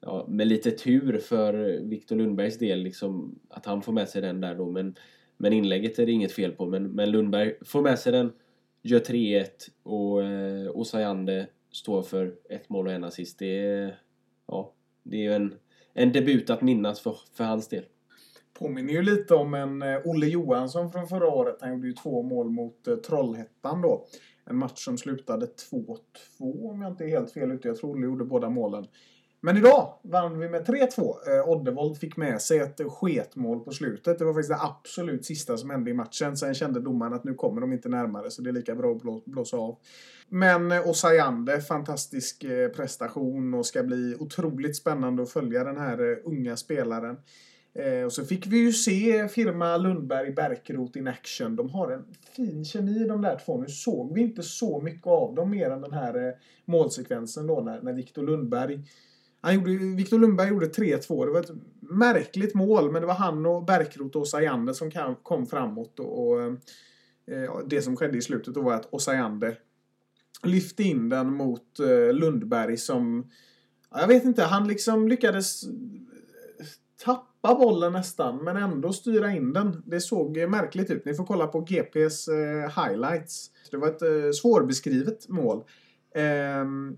ja, 0.00 0.26
med 0.28 0.46
lite 0.46 0.70
tur 0.70 1.18
för 1.18 1.80
Viktor 1.82 2.16
Lundbergs 2.16 2.58
del, 2.58 2.78
liksom, 2.78 3.38
att 3.48 3.66
han 3.66 3.82
får 3.82 3.92
med 3.92 4.08
sig 4.08 4.22
den 4.22 4.40
där 4.40 4.54
då. 4.54 4.66
Men, 4.66 4.94
men 5.36 5.52
inlägget 5.52 5.98
är 5.98 6.06
det 6.06 6.12
inget 6.12 6.32
fel 6.32 6.52
på. 6.52 6.66
Men, 6.66 6.90
men 6.90 7.10
Lundberg 7.10 7.54
får 7.64 7.82
med 7.82 7.98
sig 7.98 8.12
den, 8.12 8.32
gör 8.82 9.00
3-1 9.00 9.46
och 9.82 10.24
eh, 10.24 11.44
står 11.72 12.02
för 12.02 12.34
ett 12.48 12.68
mål 12.68 12.86
och 12.86 12.92
en 12.92 13.04
assist. 13.04 13.38
Det 13.38 13.58
är, 13.66 13.98
ja, 14.46 14.72
det 15.02 15.26
är 15.26 15.36
en, 15.36 15.54
en 15.94 16.12
debut 16.12 16.50
att 16.50 16.62
minnas 16.62 17.00
för, 17.00 17.16
för 17.34 17.44
hans 17.44 17.68
del. 17.68 17.84
Påminner 18.58 18.92
ju 18.92 19.02
lite 19.02 19.34
om 19.34 19.54
en 19.54 19.82
eh, 19.82 20.00
Olle 20.04 20.26
Johansson 20.26 20.92
från 20.92 21.08
förra 21.08 21.28
året. 21.28 21.56
Han 21.60 21.72
gjorde 21.72 21.86
ju 21.86 21.92
två 21.92 22.22
mål 22.22 22.50
mot 22.50 22.88
eh, 22.88 22.96
Trollhättan 22.96 23.82
då. 23.82 24.06
En 24.44 24.56
match 24.56 24.84
som 24.84 24.98
slutade 24.98 25.46
2-2 25.46 25.96
om 26.70 26.82
jag 26.82 26.92
inte 26.92 27.04
är 27.04 27.08
helt 27.08 27.32
fel 27.32 27.52
ute. 27.52 27.68
Jag 27.68 27.76
tror 27.76 27.90
Olle 27.90 28.06
gjorde 28.06 28.24
båda 28.24 28.50
målen. 28.50 28.86
Men 29.42 29.56
idag 29.56 29.94
vann 30.02 30.38
vi 30.38 30.48
med 30.48 30.66
3-2. 30.66 31.00
Eh, 31.00 31.48
Oddevold 31.48 31.98
fick 31.98 32.16
med 32.16 32.42
sig 32.42 32.58
ett 32.58 32.80
sketmål 32.88 33.60
på 33.60 33.70
slutet. 33.70 34.18
Det 34.18 34.24
var 34.24 34.34
faktiskt 34.34 34.50
det 34.50 34.60
absolut 34.60 35.24
sista 35.24 35.56
som 35.56 35.70
hände 35.70 35.90
i 35.90 35.94
matchen. 35.94 36.36
Sen 36.36 36.54
kände 36.54 36.80
domaren 36.80 37.12
att 37.12 37.24
nu 37.24 37.34
kommer 37.34 37.60
de 37.60 37.72
inte 37.72 37.88
närmare 37.88 38.30
så 38.30 38.42
det 38.42 38.50
är 38.50 38.52
lika 38.52 38.74
bra 38.74 38.92
att 38.92 39.02
blå, 39.02 39.22
blåsa 39.26 39.56
av. 39.56 39.76
Men 40.28 40.72
eh, 40.72 40.88
Osayande, 40.88 41.60
fantastisk 41.60 42.44
eh, 42.44 42.68
prestation 42.68 43.54
och 43.54 43.66
ska 43.66 43.82
bli 43.82 44.16
otroligt 44.18 44.76
spännande 44.76 45.22
att 45.22 45.30
följa 45.30 45.64
den 45.64 45.76
här 45.76 46.12
eh, 46.12 46.16
unga 46.24 46.56
spelaren. 46.56 47.16
Eh, 47.74 48.04
och 48.04 48.12
så 48.12 48.24
fick 48.24 48.46
vi 48.46 48.58
ju 48.58 48.72
se 48.72 49.28
firma 49.28 49.76
Lundberg 49.76 50.32
Bärkroth 50.32 50.98
in 50.98 51.08
action. 51.08 51.56
De 51.56 51.70
har 51.70 51.90
en 51.90 52.04
fin 52.36 52.64
kemi 52.64 53.04
de 53.04 53.22
där 53.22 53.40
två. 53.44 53.60
Nu 53.60 53.68
såg 53.68 54.14
vi 54.14 54.20
inte 54.20 54.42
så 54.42 54.80
mycket 54.80 55.06
av 55.06 55.34
dem 55.34 55.50
mer 55.50 55.70
än 55.70 55.80
den 55.80 55.92
här 55.92 56.26
eh, 56.28 56.34
målsekvensen 56.64 57.46
då 57.46 57.60
när, 57.60 57.82
när 57.82 57.92
Viktor 57.92 58.22
Lundberg 58.22 58.80
han 59.40 59.54
gjorde, 59.54 59.70
Victor 59.70 60.18
Lundberg 60.18 60.48
gjorde 60.48 60.66
3-2. 60.66 61.26
Det 61.26 61.32
var 61.32 61.40
ett 61.40 61.50
märkligt 61.80 62.54
mål, 62.54 62.92
men 62.92 63.02
det 63.02 63.06
var 63.06 63.14
han 63.14 63.46
och 63.46 63.64
Bärkroth 63.64 64.16
och 64.16 64.22
Osajande 64.22 64.74
som 64.74 64.90
kom 65.22 65.46
framåt. 65.46 66.00
Och, 66.00 66.28
och 66.28 66.42
eh, 66.42 67.58
det 67.66 67.82
som 67.82 67.96
skedde 67.96 68.18
i 68.18 68.22
slutet 68.22 68.54
då 68.54 68.60
var 68.60 68.74
att 68.74 68.94
Osajande 68.94 69.56
lyfte 70.42 70.82
in 70.82 71.08
den 71.08 71.34
mot 71.34 71.80
eh, 71.80 72.14
Lundberg 72.14 72.76
som... 72.76 73.30
Jag 73.90 74.08
vet 74.08 74.24
inte, 74.24 74.42
han 74.42 74.68
liksom 74.68 75.08
lyckades 75.08 75.62
eh, 75.64 76.66
tappa 77.04 77.54
bollen 77.54 77.92
nästan, 77.92 78.44
men 78.44 78.56
ändå 78.56 78.92
styra 78.92 79.30
in 79.32 79.52
den. 79.52 79.82
Det 79.86 80.00
såg 80.00 80.38
eh, 80.38 80.48
märkligt 80.48 80.90
ut. 80.90 81.04
Ni 81.04 81.14
får 81.14 81.26
kolla 81.26 81.46
på 81.46 81.60
GPs 81.60 82.28
eh, 82.28 82.84
highlights. 82.84 83.50
Det 83.70 83.76
var 83.76 83.88
ett 83.88 84.02
eh, 84.02 84.30
svårbeskrivet 84.42 85.28
mål. 85.28 85.64
Ehm, 86.14 86.96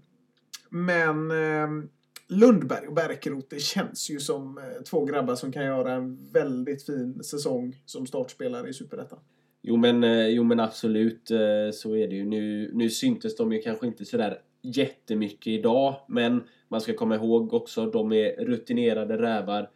men 0.71 1.31
ehm, 1.31 1.89
Lundberg 2.33 2.87
och 2.87 2.95
Bärkeroth, 2.95 3.47
det 3.51 3.61
känns 3.61 4.11
ju 4.11 4.21
som 4.21 4.59
eh, 4.59 4.83
två 4.83 5.05
grabbar 5.05 5.35
som 5.35 5.53
kan 5.53 5.65
göra 5.65 5.93
en 5.93 6.33
väldigt 6.33 6.87
fin 6.87 7.23
säsong 7.25 7.77
som 7.87 8.07
startspelare 8.07 8.69
i 8.69 8.73
Superettan. 8.73 9.19
Jo 9.63 9.77
men, 9.77 10.05
eh, 10.05 10.29
jo 10.29 10.45
men 10.45 10.61
absolut 10.61 11.31
eh, 11.31 11.39
så 11.73 11.97
är 11.97 12.09
det 12.09 12.15
ju. 12.15 12.25
Nu, 12.25 12.71
nu 12.75 12.91
syntes 12.91 13.37
de 13.37 13.53
ju 13.53 13.63
kanske 13.63 13.87
inte 13.87 14.05
sådär 14.05 14.39
jättemycket 14.63 15.47
idag. 15.47 15.97
Men 16.09 16.43
man 16.69 16.81
ska 16.81 16.95
komma 16.95 17.15
ihåg 17.15 17.55
också, 17.55 17.87
de 17.87 18.13
är 18.13 18.45
rutinerade 18.45 19.23
rävar. 19.23 19.71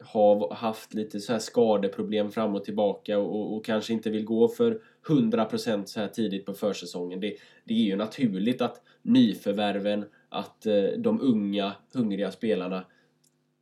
Har 0.00 0.54
haft 0.54 0.94
lite 0.94 1.20
så 1.20 1.32
här 1.32 1.38
skadeproblem 1.38 2.30
fram 2.30 2.54
och 2.54 2.64
tillbaka 2.64 3.18
och, 3.18 3.56
och 3.56 3.64
kanske 3.64 3.92
inte 3.92 4.10
vill 4.10 4.24
gå 4.24 4.48
för 4.48 4.80
100% 5.06 5.84
så 5.84 6.00
här 6.00 6.08
tidigt 6.08 6.46
på 6.46 6.54
försäsongen. 6.54 7.20
Det, 7.20 7.36
det 7.64 7.74
är 7.74 7.84
ju 7.84 7.96
naturligt 7.96 8.60
att 8.60 8.82
nyförvärven, 9.02 10.04
att 10.34 10.66
eh, 10.66 10.84
de 10.98 11.20
unga, 11.20 11.72
hungriga 11.92 12.30
spelarna 12.30 12.84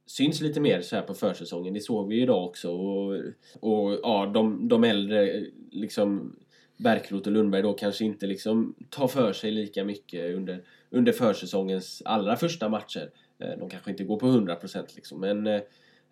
syns 0.07 0.41
lite 0.41 0.61
mer 0.61 0.81
så 0.81 0.97
här 0.97 1.03
på 1.03 1.15
försäsongen. 1.15 1.75
Det 1.75 1.81
såg 1.81 2.09
vi 2.09 2.17
ju 2.17 2.23
idag 2.23 2.45
också. 2.45 2.73
Och, 2.73 3.15
och 3.61 3.99
ja, 4.03 4.31
de, 4.35 4.69
de 4.69 4.85
äldre, 4.85 5.45
liksom 5.71 6.37
Bärkroth 6.77 7.29
och 7.29 7.33
Lundberg 7.33 7.63
då 7.63 7.73
kanske 7.73 8.05
inte 8.05 8.27
liksom 8.27 8.75
tar 8.91 9.09
för 9.09 9.33
sig 9.33 9.51
lika 9.51 9.85
mycket 9.85 10.35
under, 10.37 10.65
under 10.91 11.13
försäsongens 11.13 12.03
allra 12.05 12.37
första 12.37 12.69
matcher. 12.69 13.11
Eh, 13.39 13.59
de 13.59 13.69
kanske 13.69 13.91
inte 13.91 14.05
går 14.05 14.19
på 14.19 14.27
100% 14.27 14.87
liksom, 14.95 15.21
men 15.21 15.47
eh, 15.47 15.61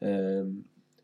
eh, 0.00 0.46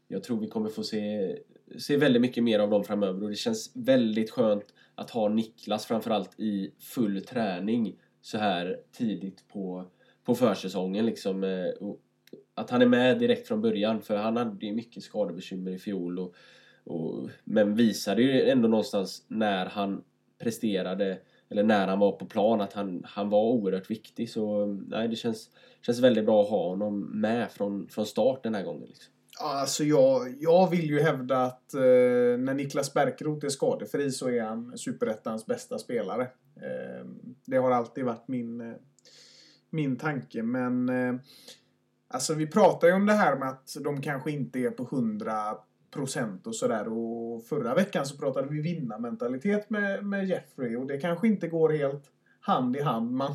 jag 0.08 0.22
tror 0.22 0.40
vi 0.40 0.48
kommer 0.48 0.68
få 0.68 0.82
se, 0.82 1.36
se 1.78 1.96
väldigt 1.96 2.22
mycket 2.22 2.44
mer 2.44 2.58
av 2.58 2.70
dem 2.70 2.84
framöver 2.84 3.22
och 3.22 3.30
det 3.30 3.36
känns 3.36 3.72
väldigt 3.74 4.30
skönt 4.30 4.74
att 4.94 5.10
ha 5.10 5.28
Niklas 5.28 5.86
framförallt 5.86 6.40
i 6.40 6.70
full 6.78 7.24
träning 7.24 7.96
så 8.26 8.38
här 8.38 8.80
tidigt 8.92 9.48
på, 9.48 9.84
på 10.24 10.34
försäsongen 10.34 11.06
liksom. 11.06 11.44
Eh, 11.44 11.66
att 12.54 12.70
han 12.70 12.82
är 12.82 12.86
med 12.86 13.18
direkt 13.18 13.48
från 13.48 13.60
början 13.60 14.02
för 14.02 14.16
han 14.16 14.36
hade 14.36 14.66
ju 14.66 14.72
mycket 14.72 15.02
skadebekymmer 15.02 15.70
i 15.70 15.78
fjol 15.78 16.18
och, 16.18 16.34
och, 16.84 17.30
men 17.44 17.74
visade 17.74 18.22
ju 18.22 18.50
ändå 18.50 18.68
någonstans 18.68 19.24
när 19.28 19.66
han 19.66 20.04
presterade 20.38 21.18
eller 21.48 21.62
när 21.62 21.88
han 21.88 21.98
var 21.98 22.12
på 22.12 22.26
plan 22.26 22.60
att 22.60 22.72
han, 22.72 23.02
han 23.04 23.30
var 23.30 23.44
oerhört 23.44 23.90
viktig 23.90 24.30
så 24.30 24.66
nej 24.66 25.08
det 25.08 25.16
känns, 25.16 25.50
känns 25.82 25.98
väldigt 25.98 26.24
bra 26.24 26.42
att 26.42 26.50
ha 26.50 26.68
honom 26.68 27.20
med 27.20 27.50
från, 27.50 27.88
från 27.88 28.06
start 28.06 28.42
den 28.42 28.54
här 28.54 28.62
gången. 28.62 28.88
Liksom. 28.88 29.12
Alltså 29.40 29.84
jag, 29.84 30.34
jag 30.40 30.70
vill 30.70 30.90
ju 30.90 31.00
hävda 31.00 31.42
att 31.42 31.74
eh, 31.74 31.80
när 32.38 32.54
Niklas 32.54 32.94
Bärkroth 32.94 33.46
är 33.46 33.50
skadefri 33.50 34.10
så 34.10 34.30
är 34.30 34.42
han 34.42 34.78
Superettans 34.78 35.46
bästa 35.46 35.78
spelare. 35.78 36.28
Ehm, 36.56 37.34
det 37.44 37.56
har 37.56 37.70
alltid 37.70 38.04
varit 38.04 38.28
min, 38.28 38.60
eh, 38.60 38.76
min 39.70 39.96
tanke 39.96 40.42
men 40.42 40.88
eh, 40.88 41.14
Alltså 42.08 42.34
vi 42.34 42.46
pratar 42.46 42.88
ju 42.88 42.94
om 42.94 43.06
det 43.06 43.12
här 43.12 43.36
med 43.36 43.48
att 43.48 43.76
de 43.80 44.02
kanske 44.02 44.30
inte 44.30 44.58
är 44.58 44.70
på 44.70 44.82
100 44.82 45.58
procent 45.90 46.46
och 46.46 46.56
sådär. 46.56 46.88
Och 46.88 47.44
förra 47.44 47.74
veckan 47.74 48.06
så 48.06 48.16
pratade 48.16 48.48
vi 48.48 48.60
vinnarmentalitet 48.60 49.70
med, 49.70 50.06
med 50.06 50.26
Jeffrey 50.26 50.76
och 50.76 50.86
det 50.86 50.98
kanske 50.98 51.28
inte 51.28 51.48
går 51.48 51.68
helt 51.68 52.10
hand 52.40 52.76
i 52.76 52.82
hand. 52.82 53.10
Man, 53.10 53.34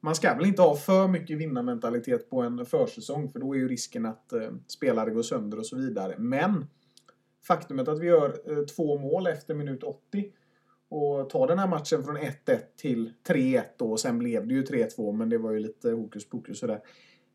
man 0.00 0.14
ska 0.14 0.34
väl 0.34 0.46
inte 0.46 0.62
ha 0.62 0.76
för 0.76 1.08
mycket 1.08 1.38
vinnarmentalitet 1.38 2.30
på 2.30 2.42
en 2.42 2.66
försäsong 2.66 3.32
för 3.32 3.38
då 3.38 3.54
är 3.54 3.58
ju 3.58 3.68
risken 3.68 4.06
att 4.06 4.32
eh, 4.32 4.50
spelare 4.66 5.10
går 5.10 5.22
sönder 5.22 5.58
och 5.58 5.66
så 5.66 5.76
vidare. 5.76 6.14
Men 6.18 6.66
faktumet 7.46 7.88
att 7.88 8.00
vi 8.00 8.06
gör 8.06 8.58
eh, 8.58 8.64
två 8.64 8.98
mål 8.98 9.26
efter 9.26 9.54
minut 9.54 9.82
80 9.82 10.32
och 10.94 11.30
tar 11.30 11.46
den 11.46 11.58
här 11.58 11.68
matchen 11.68 12.04
från 12.04 12.16
1-1 12.16 12.30
till 12.76 13.12
3-1 13.28 13.62
och 13.78 14.00
sen 14.00 14.18
blev 14.18 14.46
det 14.46 14.54
ju 14.54 14.62
3-2 14.62 15.12
men 15.12 15.28
det 15.28 15.38
var 15.38 15.52
ju 15.52 15.58
lite 15.58 15.90
hokus 15.90 16.28
pokus 16.28 16.58
sådär. 16.58 16.80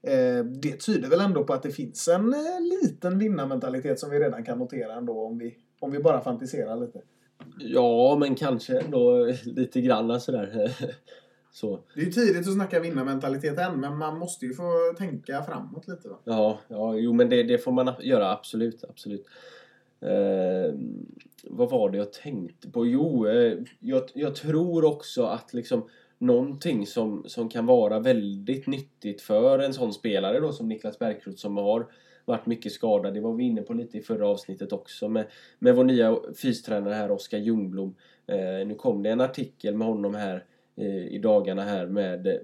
Eh, 0.02 0.46
det 0.46 0.86
tyder 0.86 1.10
väl 1.10 1.20
ändå 1.20 1.44
på 1.44 1.54
att 1.54 1.64
det 1.64 1.72
finns 1.72 2.08
en 2.08 2.34
eh, 2.34 2.62
liten 2.82 3.20
vinnarmentalitet 3.20 4.00
som 4.00 4.10
vi 4.10 4.20
redan 4.20 4.44
kan 4.44 4.60
notera 4.60 4.94
ändå 4.94 5.26
om 5.26 5.38
vi, 5.38 5.56
om 5.80 5.92
vi 5.92 6.00
bara 6.00 6.22
fantiserar 6.22 6.76
lite. 6.76 7.02
Ja, 7.60 8.18
men 8.20 8.36
kanske 8.36 8.80
ändå 8.80 9.34
lite 9.44 9.82
grann 9.82 10.22
sådär. 10.22 10.76
Så. 11.52 11.80
Det 11.96 12.02
är 12.02 12.06
ju 12.06 12.12
tidigt 12.12 12.48
att 12.48 12.54
snacka 12.54 12.80
vinnarmentalitet 12.80 13.60
än, 13.60 13.80
men 13.80 13.98
man 13.98 14.20
måste 14.20 14.46
ju 14.46 14.54
få 14.54 14.94
tänka 14.98 15.44
framåt 15.44 15.88
lite. 15.88 16.10
Va? 16.10 16.20
Ja, 16.24 16.60
ja 16.68 16.96
jo 16.96 17.14
men 17.14 17.30
det, 17.30 17.44
det 17.44 17.58
får 17.58 17.72
man 17.72 17.94
göra 18.00 18.32
absolut. 18.32 18.84
absolut. 18.84 19.26
Eh, 20.02 20.74
vad 21.44 21.70
var 21.70 21.90
det 21.90 21.98
jag 21.98 22.14
tänkte 22.14 22.70
på? 22.70 22.86
Jo, 22.86 23.28
eh, 23.28 23.58
jag, 23.80 24.04
jag 24.14 24.36
tror 24.36 24.86
också 24.86 25.24
att 25.24 25.54
liksom 25.54 25.90
någonting 26.18 26.88
som, 26.88 27.24
som 27.28 27.50
kan 27.50 27.66
vara 27.66 28.00
väldigt 28.00 28.68
nyttigt 28.68 29.22
för 29.22 29.60
en 29.60 29.74
sån 29.74 29.94
spelare 29.94 30.40
då 30.40 30.52
som 30.52 30.70
Niklas 30.70 31.00
Bärkroth 31.00 31.38
som 31.38 31.58
har 31.58 31.88
varit 32.26 32.46
mycket 32.46 32.72
skadad. 32.72 33.14
Det 33.14 33.22
var 33.22 33.34
vi 33.34 33.44
inne 33.44 33.62
på 33.62 33.74
lite 33.74 33.98
i 33.98 34.02
förra 34.02 34.28
avsnittet 34.28 34.74
också 34.74 35.10
med, 35.10 35.26
med 35.60 35.76
vår 35.76 35.84
nya 35.84 36.18
fystränare 36.42 36.94
här 36.94 37.12
Oskar 37.12 37.38
Ljungblom. 37.38 37.96
Eh, 38.28 38.68
nu 38.68 38.76
kom 38.76 39.04
det 39.04 39.10
en 39.10 39.22
artikel 39.22 39.76
med 39.76 39.88
honom 39.88 40.16
här 40.16 40.46
eh, 40.76 41.08
i 41.08 41.20
dagarna 41.20 41.62
här 41.64 41.88
med 41.88 42.40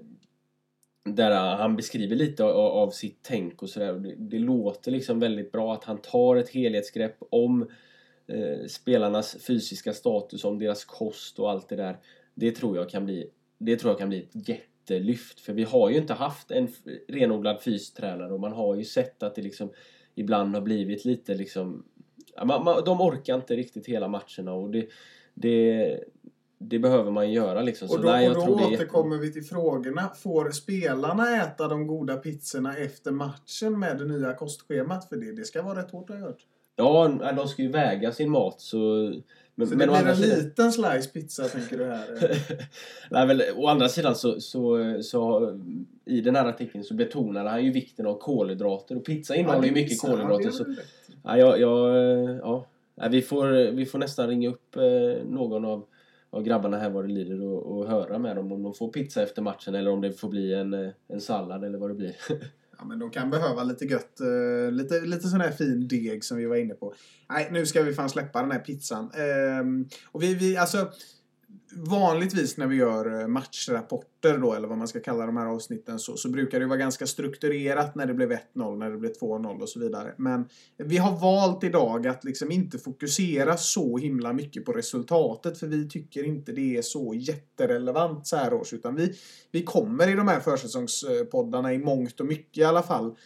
där 1.06 1.30
äh, 1.30 1.58
han 1.58 1.76
beskriver 1.76 2.16
lite 2.16 2.44
av, 2.44 2.90
sitt 2.90 3.18
tänk 3.22 3.62
och 3.62 3.70
sådär. 3.70 3.92
Det, 3.92 4.14
det 4.18 4.38
låter 4.38 4.90
liksom 4.90 5.20
väldigt 5.20 5.52
bra 5.52 5.74
att 5.74 5.84
han 5.84 5.98
tar 5.98 6.36
ett 6.36 6.48
helhetsgrepp 6.48 7.16
om 7.30 7.68
eh, 8.26 8.66
spelarnas 8.68 9.36
fysiska 9.46 9.92
status, 9.92 10.44
om 10.44 10.58
deras 10.58 10.84
kost 10.84 11.38
och 11.38 11.50
allt 11.50 11.68
det 11.68 11.76
där. 11.76 11.96
Det 12.34 12.52
tror 12.52 12.76
jag 12.76 12.90
kan 12.90 13.04
bli 13.04 13.30
det 13.58 13.76
tror 13.76 13.90
jag 13.90 13.98
kan 13.98 14.08
bli 14.08 14.18
ett 14.18 14.48
jättelyft. 14.48 15.40
För 15.40 15.52
vi 15.52 15.62
har 15.62 15.90
ju 15.90 15.96
inte 15.96 16.14
haft 16.14 16.50
en 16.50 16.68
renodlad 17.08 17.62
fystränare 17.62 18.32
och 18.32 18.40
man 18.40 18.52
har 18.52 18.74
ju 18.74 18.84
sett 18.84 19.22
att 19.22 19.34
det 19.34 19.42
liksom 19.42 19.70
ibland 20.14 20.54
har 20.54 20.62
blivit 20.62 21.04
lite 21.04 21.34
liksom... 21.34 21.84
Man, 22.44 22.64
man, 22.64 22.84
de 22.84 23.00
orkar 23.00 23.34
inte 23.34 23.56
riktigt 23.56 23.86
hela 23.86 24.08
matcherna 24.08 24.52
och 24.52 24.70
det, 24.70 24.88
det, 25.34 26.00
det 26.58 26.78
behöver 26.78 27.10
man 27.10 27.32
göra 27.32 27.62
liksom. 27.62 27.88
och 27.90 28.02
då, 28.02 28.10
nej, 28.10 28.24
jag 28.24 28.30
och 28.30 28.46
då 28.46 28.58
tror 28.58 28.72
återkommer 28.74 29.16
vi 29.16 29.32
till 29.32 29.44
frågorna. 29.44 30.10
Får 30.22 30.50
spelarna 30.50 31.42
äta 31.42 31.68
de 31.68 31.86
goda 31.86 32.16
pizzorna 32.16 32.76
efter 32.76 33.10
matchen 33.10 33.78
med 33.78 33.98
det 33.98 34.04
nya 34.04 34.34
kostschemat? 34.34 35.08
För 35.08 35.16
det, 35.16 35.32
det 35.32 35.44
ska 35.44 35.62
vara 35.62 35.78
rätt 35.78 35.90
hårt 35.90 36.08
har 36.08 36.16
jag 36.16 36.22
hört. 36.22 36.46
Ja, 36.76 37.32
de 37.36 37.48
ska 37.48 37.62
ju 37.62 37.68
väga 37.68 38.12
sin 38.12 38.30
mat 38.30 38.60
så 38.60 39.12
men, 39.58 39.66
så 39.66 39.74
det 39.74 39.86
blir 39.86 39.96
en 39.96 40.16
sidan... 40.16 40.38
liten 40.38 40.72
slice 40.72 41.08
pizza 41.12 41.44
tänker 41.44 41.78
du 41.78 41.84
här? 41.84 42.06
Nej, 43.10 43.26
väl, 43.26 43.42
å 43.56 43.66
andra 43.66 43.88
sidan 43.88 44.14
så, 44.14 44.40
så, 44.40 44.78
så 45.02 45.52
i 46.04 46.20
den 46.20 46.36
här 46.36 46.46
artikeln 46.46 46.84
så 46.84 46.94
betonade 46.94 47.50
han 47.50 47.64
ju 47.64 47.72
vikten 47.72 48.06
av 48.06 48.18
kolhydrater 48.18 48.96
och 48.96 49.04
pizza 49.04 49.34
innehåller 49.34 49.68
ju 49.68 49.74
mycket 49.74 50.00
kolhydrater. 50.00 50.50
Så, 50.50 50.64
ja, 51.24 51.36
ja, 51.36 51.56
ja, 51.56 52.66
ja, 52.94 53.08
vi, 53.10 53.22
får, 53.22 53.70
vi 53.70 53.86
får 53.86 53.98
nästan 53.98 54.28
ringa 54.28 54.48
upp 54.48 54.76
eh, 54.76 55.26
någon 55.26 55.64
av, 55.64 55.84
av 56.30 56.42
grabbarna 56.42 56.78
här 56.78 56.90
vad 56.90 57.04
det 57.04 57.12
lider 57.12 57.42
och, 57.42 57.76
och 57.76 57.88
höra 57.88 58.18
med 58.18 58.36
dem 58.36 58.52
om 58.52 58.62
de 58.62 58.74
får 58.74 58.92
pizza 58.92 59.22
efter 59.22 59.42
matchen 59.42 59.74
eller 59.74 59.90
om 59.90 60.00
det 60.00 60.12
får 60.12 60.28
bli 60.28 60.54
en, 60.54 60.74
eh, 60.74 60.90
en 61.08 61.20
sallad 61.20 61.64
eller 61.64 61.78
vad 61.78 61.90
det 61.90 61.94
blir. 61.94 62.16
Ja, 62.78 62.84
men 62.84 62.98
de 62.98 63.10
kan 63.10 63.30
behöva 63.30 63.64
lite 63.64 63.84
gött, 63.84 64.18
uh, 64.20 64.72
lite, 64.72 65.00
lite 65.00 65.28
sån 65.28 65.40
här 65.40 65.50
fin 65.50 65.88
deg 65.88 66.24
som 66.24 66.36
vi 66.36 66.46
var 66.46 66.56
inne 66.56 66.74
på. 66.74 66.94
Nej, 67.30 67.48
nu 67.52 67.66
ska 67.66 67.82
vi 67.82 67.94
fan 67.94 68.08
släppa 68.08 68.42
den 68.42 68.50
här 68.50 68.58
pizzan. 68.58 69.10
Um, 69.60 69.88
och 70.12 70.22
vi, 70.22 70.34
vi, 70.34 70.56
alltså, 70.56 70.90
vanligtvis 71.72 72.56
när 72.56 72.66
vi 72.66 72.76
gör 72.76 73.20
eh, 73.20 73.28
matchrapporter 73.28 74.38
då, 74.38 74.54
eller 74.54 74.68
vad 74.68 74.78
man 74.78 74.88
ska 74.88 75.00
kalla 75.00 75.26
de 75.26 75.36
här 75.36 75.46
avsnitten, 75.46 75.98
så, 75.98 76.16
så 76.16 76.28
brukar 76.28 76.60
det 76.60 76.66
vara 76.66 76.78
ganska 76.78 77.06
strukturerat 77.06 77.94
när 77.94 78.06
det 78.06 78.14
blev 78.14 78.32
1-0, 78.32 78.76
när 78.78 78.90
det 78.90 78.96
blev 78.96 79.12
2-0 79.12 79.60
och 79.60 79.68
så 79.68 79.80
vidare. 79.80 80.14
Men 80.16 80.48
vi 80.76 80.96
har 80.96 81.20
valt 81.20 81.64
idag 81.64 82.06
att 82.06 82.24
liksom 82.24 82.50
inte 82.50 82.78
fokusera 82.78 83.56
så 83.56 83.98
himla 83.98 84.32
mycket 84.32 84.64
på 84.64 84.72
resultatet, 84.72 85.58
för 85.58 85.66
vi 85.66 85.88
tycker 85.88 86.24
inte 86.24 86.52
det 86.52 86.76
är 86.76 86.82
så 86.82 87.14
jätterelevant 87.14 88.26
så 88.26 88.36
här 88.36 88.54
års, 88.54 88.72
utan 88.72 88.94
vi, 88.94 89.14
vi 89.52 89.62
kommer 89.62 90.08
i 90.08 90.14
de 90.14 90.28
här 90.28 90.40
försäsongspoddarna 90.40 91.72
i 91.72 91.78
mångt 91.78 92.20
och 92.20 92.26
mycket 92.26 92.58
i 92.58 92.64
alla 92.64 92.82
fall 92.82 93.16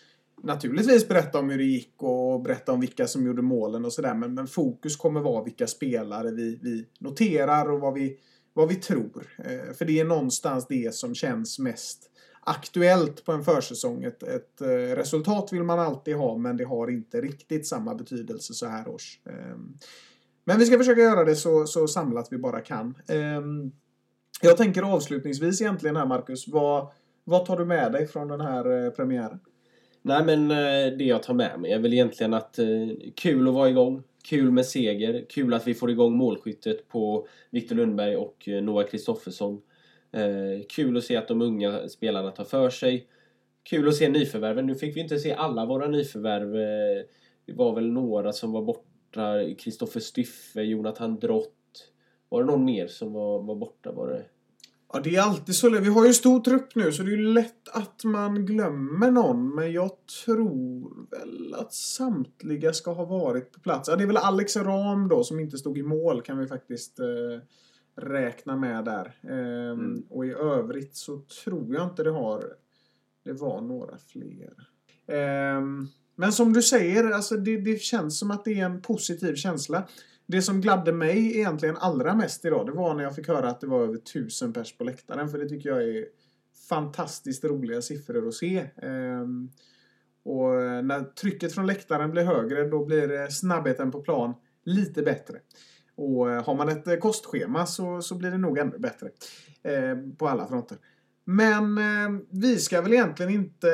naturligtvis 0.43 1.09
berätta 1.09 1.39
om 1.39 1.51
hur 1.51 1.59
det 1.59 1.65
gick 1.65 1.95
och 1.97 2.43
berätta 2.43 2.73
om 2.73 2.81
vilka 2.81 3.07
som 3.07 3.27
gjorde 3.27 3.43
målen 3.43 3.85
och 3.85 3.93
sådär. 3.93 4.15
Men, 4.15 4.35
men 4.35 4.47
fokus 4.47 4.97
kommer 4.97 5.21
vara 5.21 5.45
vilka 5.45 5.67
spelare 5.67 6.31
vi, 6.31 6.59
vi 6.63 6.87
noterar 6.99 7.71
och 7.71 7.81
vad 7.81 7.95
vi, 7.95 8.17
vad 8.53 8.69
vi 8.69 8.75
tror. 8.75 9.27
Eh, 9.39 9.75
för 9.75 9.85
det 9.85 10.01
är 10.01 10.05
någonstans 10.05 10.67
det 10.69 10.95
som 10.95 11.15
känns 11.15 11.59
mest 11.59 12.11
aktuellt 12.41 13.25
på 13.25 13.33
en 13.33 13.45
försäsong. 13.45 14.05
Ett, 14.05 14.23
ett 14.23 14.61
eh, 14.61 14.67
resultat 14.97 15.53
vill 15.53 15.63
man 15.63 15.79
alltid 15.79 16.17
ha 16.17 16.37
men 16.37 16.57
det 16.57 16.65
har 16.65 16.91
inte 16.91 17.21
riktigt 17.21 17.67
samma 17.67 17.95
betydelse 17.95 18.55
så 18.55 18.67
här 18.67 18.89
års. 18.89 19.21
Eh, 19.25 19.57
men 20.45 20.59
vi 20.59 20.67
ska 20.67 20.79
försöka 20.79 21.01
göra 21.01 21.25
det 21.25 21.37
så, 21.37 21.67
så 21.67 21.89
samlat 21.89 22.29
vi 22.31 22.39
bara 22.39 22.61
kan. 22.61 22.95
Eh, 23.09 23.43
jag 24.43 24.57
tänker 24.57 24.83
avslutningsvis 24.83 25.61
egentligen 25.61 25.97
här 25.97 26.07
Marcus, 26.07 26.49
vad, 26.49 26.93
vad 27.25 27.47
tar 27.47 27.57
du 27.57 27.65
med 27.65 27.93
dig 27.93 28.07
från 28.07 28.29
den 28.29 28.41
här 28.41 28.85
eh, 28.85 28.91
premiären? 28.91 29.41
Nej 30.03 30.25
men 30.25 30.51
eh, 30.51 30.97
det 30.99 31.05
jag 31.05 31.23
tar 31.23 31.35
med 31.35 31.61
mig 31.61 31.73
är 31.73 31.79
väl 31.79 31.93
egentligen 31.93 32.35
att 32.35 32.59
eh, 32.59 32.89
kul 33.15 33.49
att 33.49 33.55
vara 33.55 33.69
igång. 33.69 34.03
Kul 34.25 34.51
med 34.51 34.67
seger. 34.67 35.25
Kul 35.29 35.55
att 35.55 35.67
vi 35.67 35.75
får 35.75 35.91
igång 35.91 36.17
målskyttet 36.17 36.89
på 36.89 37.27
Viktor 37.51 37.77
Lundberg 37.77 38.17
och 38.17 38.49
eh, 38.49 38.63
Noah 38.63 38.87
Kristoffersson. 38.87 39.63
Eh, 40.13 40.67
kul 40.69 40.97
att 40.97 41.05
se 41.05 41.17
att 41.17 41.29
de 41.29 41.43
unga 41.43 41.89
spelarna 41.89 42.31
tar 42.31 42.45
för 42.45 42.71
sig. 42.71 43.07
Kul 43.63 43.89
att 43.89 43.95
se 43.95 44.09
nyförvärven. 44.09 44.67
Nu 44.67 44.75
fick 44.75 44.97
vi 44.97 45.01
inte 45.01 45.19
se 45.19 45.33
alla 45.33 45.67
våra 45.67 45.89
nyförvärv. 45.89 46.57
Eh, 46.57 47.05
det 47.47 47.53
var 47.53 47.75
väl 47.75 47.93
några 47.93 48.33
som 48.33 48.53
var 48.53 48.63
borta 48.63 48.85
borta. 49.11 49.55
Kristoffer 49.59 50.01
Styffe, 50.01 50.63
Jonathan 50.63 51.19
Drott. 51.19 51.93
Var 52.29 52.41
det 52.41 52.47
någon 52.47 52.65
mer 52.65 52.87
som 52.87 53.13
var, 53.13 53.43
var 53.43 53.55
borta? 53.55 53.93
Var 53.93 54.09
det? 54.09 54.25
Ja, 54.93 55.01
det 55.01 55.17
är 55.17 55.21
alltid 55.23 55.55
så. 55.55 55.71
Vi 55.71 55.89
har 55.89 56.07
ju 56.07 56.15
stor 56.15 56.41
trupp 56.41 56.75
nu 56.75 56.93
så 56.93 57.03
det 57.03 57.11
är 57.13 57.17
ju 57.17 57.33
lätt 57.33 57.69
att 57.73 58.05
man 58.05 58.47
glömmer 58.47 59.11
någon. 59.11 59.55
Men 59.55 59.73
jag 59.73 59.91
tror 60.25 60.91
väl 61.11 61.55
att 61.55 61.75
samtliga 61.75 62.73
ska 62.73 62.93
ha 62.93 63.05
varit 63.05 63.53
på 63.53 63.61
plats. 63.61 63.89
Ja, 63.89 63.97
det 63.97 64.03
är 64.03 64.07
väl 64.07 64.17
Alex 64.17 64.57
Ram 64.57 65.09
då 65.09 65.25
som 65.25 65.41
inte 65.41 65.59
stod 65.59 65.79
i 65.79 65.83
mål 65.83 66.23
kan 66.23 66.39
vi 66.39 66.47
faktiskt 66.47 67.01
eh, 67.01 67.07
räkna 68.03 68.57
med 68.57 68.85
där. 68.85 69.15
Ehm, 69.23 69.71
Mm. 69.71 70.03
Och 70.11 70.27
i 70.27 70.31
övrigt 70.31 70.97
så 70.97 71.19
tror 71.45 71.75
jag 71.75 71.85
inte 71.85 72.03
det 72.03 72.11
har... 72.11 72.45
Det 73.25 73.33
var 73.33 73.61
några 73.61 73.99
fler. 73.99 74.53
Ehm, 75.07 75.87
men 76.17 76.33
som 76.33 76.53
du 76.53 76.63
säger, 76.63 77.11
alltså 77.11 77.37
det, 77.37 77.57
det 77.57 77.83
känns 77.83 78.19
som 78.19 78.31
att 78.31 78.45
det 78.45 78.61
är 78.61 78.65
en 78.65 78.83
positiv 78.83 79.35
känsla. 79.35 79.89
Det 80.31 80.43
som 80.43 80.61
gladde 80.61 80.93
mig 80.93 81.39
egentligen 81.39 81.77
allra 81.77 82.15
mest 82.15 82.45
idag, 82.45 82.67
det 82.67 82.73
var 82.73 82.95
när 82.95 83.05
jag 83.05 83.15
fick 83.15 83.29
höra 83.29 83.49
att 83.49 83.61
det 83.61 83.67
var 83.67 83.83
över 83.83 83.97
tusen 83.97 84.53
pers 84.53 84.77
på 84.77 84.85
läktaren. 84.85 85.29
För 85.29 85.39
det 85.39 85.49
tycker 85.49 85.69
jag 85.69 85.83
är 85.83 86.07
fantastiskt 86.69 87.45
roliga 87.45 87.83
siffror 87.83 88.29
att 88.29 88.35
se. 88.35 88.67
Ehm, 88.83 89.51
och 90.23 90.51
när 90.85 91.05
trycket 91.15 91.55
från 91.55 91.67
läktaren 91.67 92.11
blir 92.11 92.23
högre, 92.23 92.69
då 92.69 92.85
blir 92.85 93.21
eh, 93.21 93.29
snabbheten 93.29 93.91
på 93.91 94.01
plan 94.01 94.35
lite 94.65 95.03
bättre. 95.03 95.39
Och 95.95 96.31
eh, 96.31 96.45
har 96.45 96.55
man 96.55 96.69
ett 96.69 96.87
eh, 96.87 96.97
kostschema 96.97 97.67
så, 97.67 98.03
så 98.03 98.15
blir 98.15 98.31
det 98.31 98.39
nog 98.39 98.59
ännu 98.59 98.79
bättre. 98.79 99.09
ehm, 99.63 100.17
på 100.17 100.29
alla 100.29 100.47
fronter. 100.47 100.79
Men 101.25 101.79
eh, 101.79 102.21
vi 102.31 102.57
ska 102.57 102.83
väl 102.83 102.93
egentligen 102.93 103.33
inte 103.33 103.69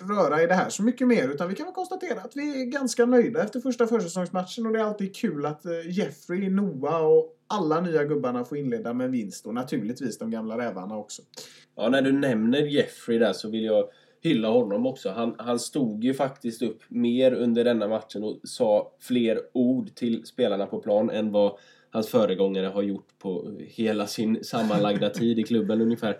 röra 0.00 0.42
i 0.42 0.46
det 0.46 0.54
här 0.54 0.68
så 0.68 0.82
mycket 0.82 1.08
mer 1.08 1.28
utan 1.28 1.48
vi 1.48 1.54
kan 1.54 1.66
väl 1.66 1.74
konstatera 1.74 2.20
att 2.20 2.36
vi 2.36 2.62
är 2.62 2.64
ganska 2.64 3.06
nöjda 3.06 3.42
efter 3.42 3.60
första 3.60 3.86
försäsongsmatchen 3.86 4.66
och 4.66 4.72
det 4.72 4.78
är 4.78 4.84
alltid 4.84 5.16
kul 5.16 5.46
att 5.46 5.64
eh, 5.64 5.90
Jeffrey, 5.90 6.50
Noah 6.50 7.04
och 7.04 7.36
alla 7.46 7.80
nya 7.80 8.04
gubbarna 8.04 8.44
får 8.44 8.58
inleda 8.58 8.94
med 8.94 9.04
en 9.04 9.12
vinst 9.12 9.46
och 9.46 9.54
naturligtvis 9.54 10.18
de 10.18 10.30
gamla 10.30 10.58
rävarna 10.58 10.96
också. 10.96 11.22
Ja, 11.76 11.88
när 11.88 12.02
du 12.02 12.12
nämner 12.12 12.62
Jeffrey 12.62 13.18
där 13.18 13.32
så 13.32 13.50
vill 13.50 13.64
jag 13.64 13.84
hylla 14.22 14.48
honom 14.48 14.86
också. 14.86 15.10
Han, 15.10 15.34
han 15.38 15.58
stod 15.58 16.04
ju 16.04 16.14
faktiskt 16.14 16.62
upp 16.62 16.82
mer 16.88 17.32
under 17.32 17.64
denna 17.64 17.88
matchen 17.88 18.24
och 18.24 18.40
sa 18.44 18.92
fler 19.00 19.40
ord 19.52 19.94
till 19.94 20.26
spelarna 20.26 20.66
på 20.66 20.80
plan 20.80 21.10
än 21.10 21.32
vad 21.32 21.58
hans 21.90 22.08
föregångare 22.08 22.66
har 22.66 22.82
gjort 22.82 23.18
på 23.18 23.56
hela 23.60 24.06
sin 24.06 24.44
sammanlagda 24.44 25.10
tid 25.10 25.38
i 25.38 25.42
klubben 25.42 25.80
ungefär. 25.80 26.18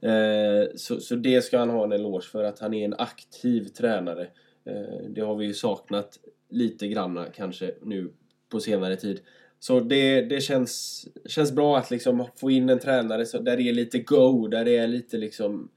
Eh, 0.00 0.68
så, 0.76 1.00
så 1.00 1.14
det 1.14 1.42
ska 1.42 1.58
han 1.58 1.70
ha 1.70 1.84
en 1.84 1.92
eloge 1.92 2.26
för, 2.26 2.44
att 2.44 2.58
han 2.58 2.74
är 2.74 2.84
en 2.84 2.94
aktiv 2.98 3.64
tränare. 3.64 4.28
Eh, 4.64 5.08
det 5.08 5.20
har 5.20 5.36
vi 5.36 5.46
ju 5.46 5.54
saknat 5.54 6.18
lite 6.48 6.88
granna 6.88 7.24
kanske 7.24 7.74
nu 7.82 8.12
på 8.48 8.60
senare 8.60 8.96
tid. 8.96 9.20
Så 9.60 9.80
det, 9.80 10.20
det 10.22 10.40
känns, 10.40 11.06
känns 11.26 11.52
bra 11.52 11.78
att 11.78 11.90
liksom 11.90 12.26
få 12.36 12.50
in 12.50 12.68
en 12.68 12.78
tränare 12.78 13.26
så, 13.26 13.38
där 13.38 13.56
det 13.56 13.68
är 13.68 13.72
lite 13.72 13.98
go, 13.98 14.48
där 14.48 14.64
det 14.64 14.76
är 14.76 14.86
lite 14.86 15.16
liksom... 15.16 15.68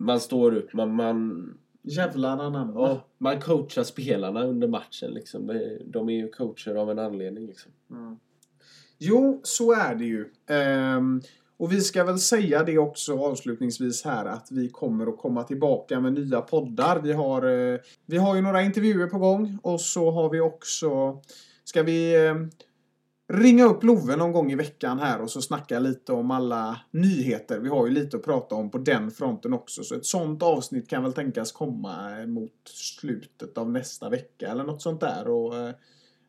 Man 0.00 0.20
står 0.20 0.54
upp, 0.54 0.72
man, 0.72 0.94
man, 0.94 1.58
Jävlar 1.82 2.38
anamma. 2.38 2.72
ja, 2.74 3.06
man 3.18 3.40
coachar 3.40 3.82
spelarna 3.82 4.44
under 4.44 4.68
matchen. 4.68 5.10
Liksom. 5.10 5.46
De 5.84 6.08
är 6.08 6.12
ju 6.12 6.28
coacher 6.28 6.74
av 6.74 6.90
en 6.90 6.98
anledning. 6.98 7.46
Liksom. 7.46 7.72
Jo, 8.98 9.40
så 9.42 9.72
är 9.72 9.94
det 9.94 10.04
ju. 10.04 10.30
Ehm, 10.46 11.22
och 11.56 11.72
vi 11.72 11.80
ska 11.80 12.04
väl 12.04 12.18
säga 12.18 12.64
det 12.64 12.78
också 12.78 13.18
avslutningsvis 13.18 14.04
här 14.04 14.24
att 14.24 14.48
vi 14.50 14.68
kommer 14.68 15.06
att 15.06 15.18
komma 15.18 15.42
tillbaka 15.42 16.00
med 16.00 16.12
nya 16.12 16.40
poddar. 16.40 17.00
Vi 17.00 17.12
har, 17.12 17.42
eh, 17.42 17.78
vi 18.06 18.16
har 18.16 18.36
ju 18.36 18.42
några 18.42 18.62
intervjuer 18.62 19.06
på 19.06 19.18
gång 19.18 19.58
och 19.62 19.80
så 19.80 20.10
har 20.10 20.30
vi 20.30 20.40
också... 20.40 21.20
Ska 21.64 21.82
vi 21.82 22.26
eh, 22.26 22.34
ringa 23.32 23.64
upp 23.64 23.82
Love 23.82 24.16
någon 24.16 24.32
gång 24.32 24.52
i 24.52 24.54
veckan 24.54 24.98
här 24.98 25.20
och 25.20 25.30
så 25.30 25.42
snacka 25.42 25.78
lite 25.78 26.12
om 26.12 26.30
alla 26.30 26.80
nyheter. 26.90 27.58
Vi 27.58 27.68
har 27.68 27.86
ju 27.86 27.92
lite 27.92 28.16
att 28.16 28.24
prata 28.24 28.54
om 28.54 28.70
på 28.70 28.78
den 28.78 29.10
fronten 29.10 29.52
också. 29.52 29.82
Så 29.82 29.94
ett 29.94 30.06
sånt 30.06 30.42
avsnitt 30.42 30.88
kan 30.88 31.02
väl 31.02 31.12
tänkas 31.12 31.52
komma 31.52 32.26
mot 32.26 32.52
slutet 32.64 33.58
av 33.58 33.70
nästa 33.70 34.08
vecka 34.08 34.48
eller 34.48 34.64
något 34.64 34.82
sånt 34.82 35.00
där. 35.00 35.28
Och, 35.28 35.56
eh, 35.56 35.74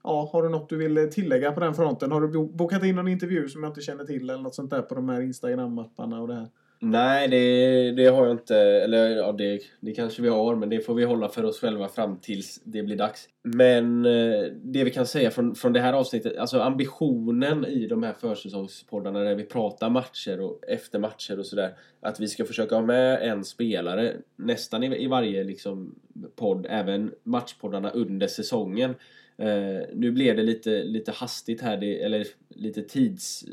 Ja, 0.04 0.30
har 0.34 0.44
du 0.44 0.50
något 0.50 0.70
du 0.70 0.78
vill 0.78 1.10
tillägga 1.12 1.52
på 1.52 1.60
den 1.60 1.74
fronten? 1.74 2.12
Har 2.12 2.22
du 2.22 2.48
bokat 2.48 2.84
in 2.84 2.96
någon 2.96 3.08
intervju 3.08 3.50
som 3.50 3.64
jag 3.64 3.70
inte 3.70 3.82
känner 3.82 4.04
till 4.04 4.30
eller 4.30 4.44
något 4.44 4.56
sånt 4.56 4.72
där 4.72 4.82
på 4.82 4.96
de 4.96 5.10
här 5.10 5.22
Instagram-mapparna 5.22 6.22
och 6.22 6.28
det 6.28 6.34
här? 6.34 6.48
Nej, 6.82 7.28
det, 7.28 7.92
det 7.92 8.06
har 8.06 8.26
jag 8.26 8.34
inte. 8.34 8.58
Eller 8.58 9.10
ja, 9.10 9.32
det, 9.32 9.60
det 9.80 9.92
kanske 9.92 10.22
vi 10.22 10.30
har, 10.30 10.56
men 10.56 10.70
det 10.70 10.80
får 10.80 10.94
vi 10.94 11.04
hålla 11.04 11.30
för 11.30 11.46
oss 11.46 11.60
själva 11.60 11.88
fram 11.88 12.18
tills 12.18 12.62
det 12.64 12.84
blir 12.84 12.96
dags. 12.96 13.28
Men 13.44 14.06
eh, 14.06 14.44
det 14.62 14.84
vi 14.84 14.92
kan 14.92 15.08
säga 15.08 15.32
från, 15.32 15.56
från 15.56 15.74
det 15.74 15.80
här 15.80 15.94
avsnittet, 15.94 16.38
alltså 16.38 16.60
ambitionen 16.60 17.66
i 17.66 17.88
de 17.88 18.04
här 18.04 18.14
försäsongspoddarna 18.14 19.20
där 19.20 19.36
vi 19.36 19.44
pratar 19.44 19.90
matcher 19.90 20.42
och 20.42 20.60
efter 20.68 21.00
matcher 21.00 21.40
och 21.40 21.46
sådär. 21.46 21.74
Att 22.02 22.20
vi 22.20 22.28
ska 22.28 22.46
försöka 22.46 22.76
ha 22.76 22.82
med 22.82 23.22
en 23.22 23.44
spelare 23.44 24.16
nästan 24.36 24.84
i, 24.84 25.04
i 25.04 25.08
varje 25.08 25.44
liksom, 25.44 25.96
podd, 26.36 26.68
även 26.70 27.12
matchpoddarna 27.24 27.90
under 27.90 28.28
säsongen. 28.28 28.96
Eh, 29.40 29.82
nu 29.94 30.12
blev 30.12 30.36
det 30.36 30.44
lite, 30.44 30.84
lite 30.84 31.12
hastigt 31.12 31.62
här, 31.62 31.78
det, 31.78 32.02
eller 32.04 32.28
lite 32.50 32.82
tids... 32.82 33.46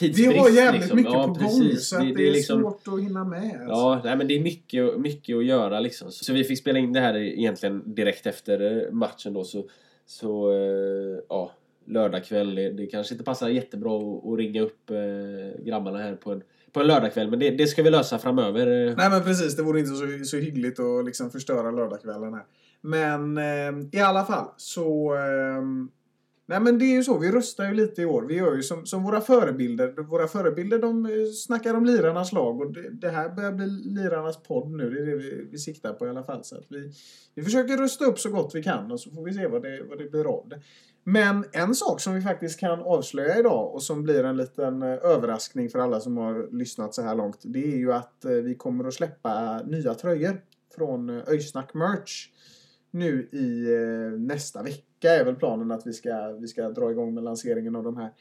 Vi 0.00 0.06
Tidsbrist, 0.12 0.38
har 0.40 0.50
jävligt 0.50 0.80
liksom. 0.80 0.96
mycket 0.96 1.12
Ja, 1.12 1.22
på 1.22 1.28
gång 1.32 1.38
precis. 1.38 1.88
så 1.88 1.96
att 1.96 2.14
det, 2.16 2.28
är 2.28 2.32
liksom- 2.32 2.60
svårt 2.60 2.88
att 2.88 3.00
hinna 3.00 3.24
med. 3.24 3.42
Alltså. 3.42 3.64
Ja, 3.66 4.00
nej, 4.04 4.16
men 4.16 4.28
det 4.28 4.34
är 4.34 4.40
mycket, 4.40 5.00
mycket 5.00 5.36
att 5.36 5.44
göra 5.44 5.80
liksom. 5.80 6.10
Så 6.12 6.32
vi 6.32 6.44
fick 6.44 6.58
spela 6.58 6.78
in 6.78 6.92
det 6.92 7.00
här 7.00 7.16
egentligen 7.16 7.94
direkt 7.94 8.26
efter 8.26 8.86
eh, 8.86 8.92
matchen 8.92 9.32
då. 9.32 9.44
Så, 9.44 9.68
så 10.06 10.52
eh, 10.52 11.18
ja, 11.28 11.52
lördagkväll. 11.86 12.54
Det, 12.54 12.70
det 12.70 12.86
kanske 12.86 13.14
inte 13.14 13.24
passar 13.24 13.48
jättebra 13.48 13.96
att, 13.98 14.26
att 14.26 14.38
ringa 14.38 14.62
upp 14.62 14.90
eh, 14.90 15.64
grabbarna 15.64 15.98
här 15.98 16.14
på 16.16 16.32
en, 16.32 16.42
på 16.72 16.80
en 16.80 16.86
lördagkväll. 16.86 17.30
Men 17.30 17.38
det, 17.38 17.50
det 17.50 17.66
ska 17.66 17.82
vi 17.82 17.90
lösa 17.90 18.18
framöver. 18.18 18.66
eh. 18.88 18.94
Nej 18.96 19.10
men 19.10 19.22
precis, 19.22 19.56
det 19.56 19.62
vore 19.62 19.78
inte 19.80 19.90
så, 19.90 20.24
så 20.24 20.36
hyggligt 20.36 20.80
att 20.80 21.04
liksom 21.04 21.30
förstöra 21.30 21.70
lördagskvällen 21.70 22.34
här. 22.34 22.44
Men 22.80 23.38
eh, 23.38 23.98
i 23.98 24.00
alla 24.00 24.24
fall 24.24 24.46
så... 24.56 25.14
Eh, 25.14 25.62
nej 26.46 26.60
men 26.60 26.78
det 26.78 26.84
är 26.84 26.94
ju 26.94 27.02
så, 27.02 27.18
vi 27.18 27.30
röstar 27.30 27.64
ju 27.64 27.74
lite 27.74 28.02
i 28.02 28.04
år. 28.04 28.22
Vi 28.22 28.34
gör 28.34 28.54
ju 28.54 28.62
som, 28.62 28.86
som 28.86 29.02
våra 29.02 29.20
förebilder. 29.20 30.02
Våra 30.02 30.28
förebilder 30.28 30.78
de 30.78 31.06
eh, 31.06 31.12
snackar 31.36 31.74
om 31.74 31.84
lirarnas 31.84 32.32
lag 32.32 32.60
och 32.60 32.72
det, 32.72 32.90
det 32.90 33.08
här 33.08 33.28
börjar 33.28 33.52
bli 33.52 33.66
lirarnas 33.66 34.42
podd 34.42 34.70
nu. 34.70 34.90
Det 34.90 35.00
är 35.00 35.06
det 35.06 35.16
vi, 35.16 35.48
vi 35.50 35.58
siktar 35.58 35.92
på 35.92 36.06
i 36.06 36.10
alla 36.10 36.24
fall. 36.24 36.44
Så 36.44 36.56
att 36.56 36.66
vi, 36.68 36.92
vi 37.34 37.42
försöker 37.42 37.76
rösta 37.76 38.04
upp 38.04 38.18
så 38.18 38.30
gott 38.30 38.54
vi 38.54 38.62
kan 38.62 38.92
och 38.92 39.00
så 39.00 39.10
får 39.10 39.24
vi 39.24 39.34
se 39.34 39.46
vad 39.46 39.62
det, 39.62 39.82
vad 39.88 39.98
det 39.98 40.10
blir 40.10 40.24
av 40.24 40.48
det. 40.48 40.60
Men 41.04 41.44
en 41.52 41.74
sak 41.74 42.00
som 42.00 42.14
vi 42.14 42.20
faktiskt 42.20 42.60
kan 42.60 42.80
avslöja 42.80 43.38
idag 43.38 43.74
och 43.74 43.82
som 43.82 44.02
blir 44.02 44.24
en 44.24 44.36
liten 44.36 44.82
eh, 44.82 44.88
överraskning 44.88 45.70
för 45.70 45.78
alla 45.78 46.00
som 46.00 46.16
har 46.16 46.48
lyssnat 46.52 46.94
så 46.94 47.02
här 47.02 47.14
långt. 47.14 47.38
Det 47.42 47.72
är 47.72 47.76
ju 47.76 47.92
att 47.92 48.24
eh, 48.24 48.30
vi 48.30 48.54
kommer 48.54 48.84
att 48.84 48.94
släppa 48.94 49.62
nya 49.62 49.94
tröjor 49.94 50.40
från 50.76 51.10
Öysnack 51.10 51.74
Merch. 51.74 52.28
Nu 52.90 53.28
i 53.32 53.74
eh, 53.74 54.18
nästa 54.18 54.62
vecka 54.62 55.10
är 55.10 55.24
väl 55.24 55.34
planen 55.34 55.70
att 55.70 55.86
vi 55.86 55.92
ska, 55.92 56.32
vi 56.40 56.48
ska 56.48 56.68
dra 56.70 56.90
igång 56.90 57.14
med 57.14 57.24
lanseringen 57.24 57.76
av 57.76 57.84
de 57.84 57.96
här. 57.96 58.12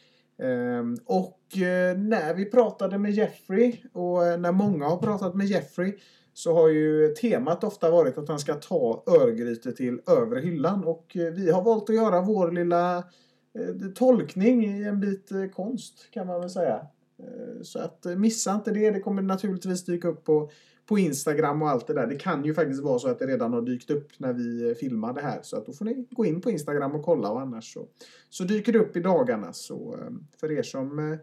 Ehm, 0.41 0.97
och 1.05 1.57
eh, 1.57 1.97
när 1.97 2.33
vi 2.33 2.45
pratade 2.45 2.97
med 2.97 3.11
Jeffrey 3.11 3.77
och 3.93 4.25
eh, 4.25 4.39
när 4.39 4.51
många 4.51 4.85
har 4.85 4.97
pratat 4.97 5.35
med 5.35 5.47
Jeffrey 5.47 5.97
så 6.33 6.53
har 6.53 6.69
ju 6.69 7.07
temat 7.07 7.63
ofta 7.63 7.91
varit 7.91 8.17
att 8.17 8.29
han 8.29 8.39
ska 8.39 8.53
ta 8.53 9.03
Örgryte 9.07 9.71
till 9.71 10.01
övre 10.07 10.39
hyllan 10.39 10.83
och 10.83 11.17
eh, 11.17 11.33
vi 11.33 11.51
har 11.51 11.61
valt 11.61 11.89
att 11.89 11.95
göra 11.95 12.21
vår 12.21 12.51
lilla 12.51 13.03
tolkning 13.95 14.65
i 14.65 14.83
en 14.83 14.99
bit 14.99 15.29
konst 15.53 16.11
kan 16.11 16.27
man 16.27 16.41
väl 16.41 16.49
säga. 16.49 16.87
Eh, 17.19 17.61
så 17.61 17.79
att 17.79 18.05
eh, 18.05 18.15
missa 18.15 18.55
inte 18.55 18.71
det. 18.71 18.91
Det 18.91 18.99
kommer 18.99 19.21
naturligtvis 19.21 19.85
dyka 19.85 20.07
upp 20.07 20.23
på, 20.23 20.49
på 20.85 20.99
Instagram 20.99 21.61
och 21.61 21.69
allt 21.69 21.87
det 21.87 21.93
där. 21.93 22.07
Det 22.07 22.15
kan 22.15 22.45
ju 22.45 22.53
faktiskt 22.53 22.83
vara 22.83 22.99
så 22.99 23.07
att 23.07 23.19
det 23.19 23.27
redan 23.27 23.53
har 23.53 23.61
dykt 23.61 23.89
upp 23.89 24.07
när 24.17 24.33
vi 24.33 24.69
eh, 24.69 24.75
filmar 24.75 25.13
det 25.13 25.21
här. 25.21 25.39
Så 25.41 25.57
att 25.57 25.65
då 25.65 25.73
får 25.73 25.85
ni 25.85 26.07
gå 26.09 26.25
in 26.25 26.41
på 26.41 26.51
Instagram 26.51 26.95
och 26.95 27.05
kolla 27.05 27.29
och 27.29 27.41
annars 27.41 27.73
så, 27.73 27.87
så 28.29 28.43
dyker 28.43 28.73
det 28.73 28.79
upp 28.79 28.95
i 28.95 28.99
dagarna. 28.99 29.53
Så 29.53 29.95
för 30.39 30.51
er 30.51 30.63
som 30.63 31.17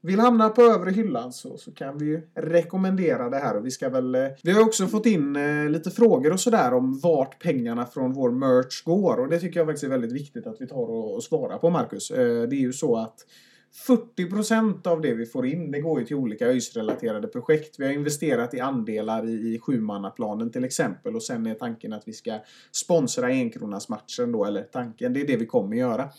vill 0.00 0.20
hamna 0.20 0.48
på 0.48 0.62
övre 0.62 0.90
hyllan 0.90 1.32
så, 1.32 1.56
så 1.56 1.72
kan 1.72 1.98
vi 1.98 2.04
ju 2.04 2.22
rekommendera 2.34 3.30
det 3.30 3.36
här. 3.36 3.56
Och 3.56 3.66
vi 3.66 3.70
ska 3.70 3.88
väl... 3.88 4.16
Vi 4.42 4.52
har 4.52 4.62
också 4.62 4.86
fått 4.86 5.06
in 5.06 5.38
lite 5.72 5.90
frågor 5.90 6.32
och 6.32 6.40
sådär 6.40 6.74
om 6.74 6.98
vart 6.98 7.42
pengarna 7.42 7.86
från 7.86 8.12
vår 8.12 8.30
merch 8.30 8.84
går. 8.84 9.20
Och 9.20 9.28
det 9.28 9.40
tycker 9.40 9.60
jag 9.60 9.66
faktiskt 9.66 9.84
är 9.84 9.88
väldigt 9.88 10.12
viktigt 10.12 10.46
att 10.46 10.60
vi 10.60 10.66
tar 10.66 10.90
och, 10.90 11.14
och 11.14 11.22
svarar 11.22 11.58
på, 11.58 11.70
Marcus. 11.70 12.08
Det 12.08 12.54
är 12.54 12.54
ju 12.54 12.72
så 12.72 12.96
att 12.96 13.26
40% 13.74 14.86
av 14.86 15.00
det 15.00 15.14
vi 15.14 15.26
får 15.26 15.46
in, 15.46 15.70
det 15.70 15.80
går 15.80 16.00
ju 16.00 16.06
till 16.06 16.16
olika 16.16 16.46
ÖIS-relaterade 16.46 17.28
projekt. 17.28 17.78
Vi 17.78 17.84
har 17.86 17.92
investerat 17.92 18.54
i 18.54 18.60
andelar 18.60 19.28
i, 19.28 19.54
i 19.54 19.58
sjumannaplanen 19.58 20.50
till 20.50 20.64
exempel 20.64 21.14
och 21.14 21.22
sen 21.22 21.46
är 21.46 21.54
tanken 21.54 21.92
att 21.92 22.08
vi 22.08 22.12
ska 22.12 22.38
sponsra 22.72 23.26
enkronasmatchen 23.26 24.32
då, 24.32 24.44
eller 24.44 24.62
tanken, 24.62 25.12
det 25.12 25.20
är 25.20 25.26
det 25.26 25.36
vi 25.36 25.46
kommer 25.46 25.76
göra. 25.76 26.10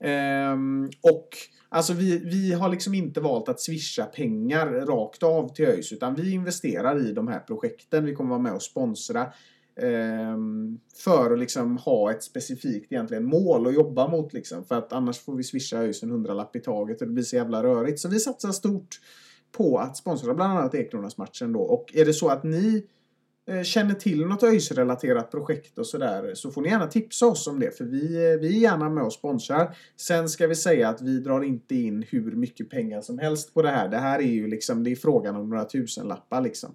Ehm, 0.00 0.90
och 1.00 1.28
alltså 1.68 1.92
vi, 1.92 2.18
vi 2.18 2.52
har 2.52 2.68
liksom 2.68 2.94
inte 2.94 3.20
valt 3.20 3.48
att 3.48 3.60
swisha 3.60 4.04
pengar 4.04 4.66
rakt 4.66 5.22
av 5.22 5.54
till 5.54 5.64
ÖIS 5.64 5.92
utan 5.92 6.14
vi 6.14 6.32
investerar 6.32 7.08
i 7.08 7.12
de 7.12 7.28
här 7.28 7.40
projekten. 7.40 8.04
Vi 8.04 8.14
kommer 8.14 8.30
vara 8.30 8.40
med 8.40 8.52
och 8.52 8.62
sponsra 8.62 9.32
Ehm, 9.76 10.78
för 10.96 11.32
att 11.32 11.38
liksom 11.38 11.76
ha 11.76 12.10
ett 12.10 12.22
specifikt 12.22 12.92
egentligen 12.92 13.24
mål 13.24 13.66
att 13.66 13.74
jobba 13.74 14.08
mot. 14.08 14.32
Liksom. 14.32 14.64
För 14.64 14.74
att 14.74 14.92
annars 14.92 15.18
får 15.18 15.36
vi 15.36 15.44
swisha 15.44 15.78
ÖIS 15.78 16.02
en 16.02 16.10
hundralapp 16.10 16.56
i 16.56 16.60
taget 16.60 17.00
och 17.00 17.06
det 17.06 17.12
blir 17.12 17.24
så 17.24 17.36
jävla 17.36 17.62
rörigt. 17.62 18.00
Så 18.00 18.08
vi 18.08 18.20
satsar 18.20 18.52
stort 18.52 19.00
på 19.52 19.78
att 19.78 19.96
sponsra 19.96 20.34
bland 20.34 20.58
annat 20.58 20.74
Ekronasmatchen 20.74 21.52
då. 21.52 21.60
Och 21.60 21.92
är 21.94 22.04
det 22.04 22.14
så 22.14 22.28
att 22.28 22.44
ni 22.44 22.86
eh, 23.48 23.62
känner 23.62 23.94
till 23.94 24.26
något 24.26 24.42
ÖIS-relaterat 24.42 25.30
projekt 25.30 25.78
och 25.78 25.86
sådär 25.86 26.34
så 26.34 26.50
får 26.50 26.62
ni 26.62 26.68
gärna 26.68 26.86
tipsa 26.86 27.26
oss 27.26 27.46
om 27.46 27.60
det 27.60 27.76
för 27.76 27.84
vi, 27.84 28.32
eh, 28.32 28.40
vi 28.40 28.56
är 28.56 28.60
gärna 28.60 28.90
med 28.90 29.04
och 29.04 29.12
sponsrar. 29.12 29.76
Sen 29.96 30.28
ska 30.28 30.46
vi 30.46 30.54
säga 30.54 30.88
att 30.88 31.02
vi 31.02 31.20
drar 31.20 31.42
inte 31.42 31.74
in 31.74 32.04
hur 32.08 32.32
mycket 32.32 32.70
pengar 32.70 33.00
som 33.00 33.18
helst 33.18 33.54
på 33.54 33.62
det 33.62 33.70
här. 33.70 33.88
Det 33.88 33.98
här 33.98 34.18
är 34.18 34.32
ju 34.32 34.46
liksom, 34.46 34.84
det 34.84 34.90
är 34.90 34.96
frågan 34.96 35.36
om 35.36 35.50
några 35.50 35.64
tusenlappar 35.64 36.40
liksom. 36.40 36.74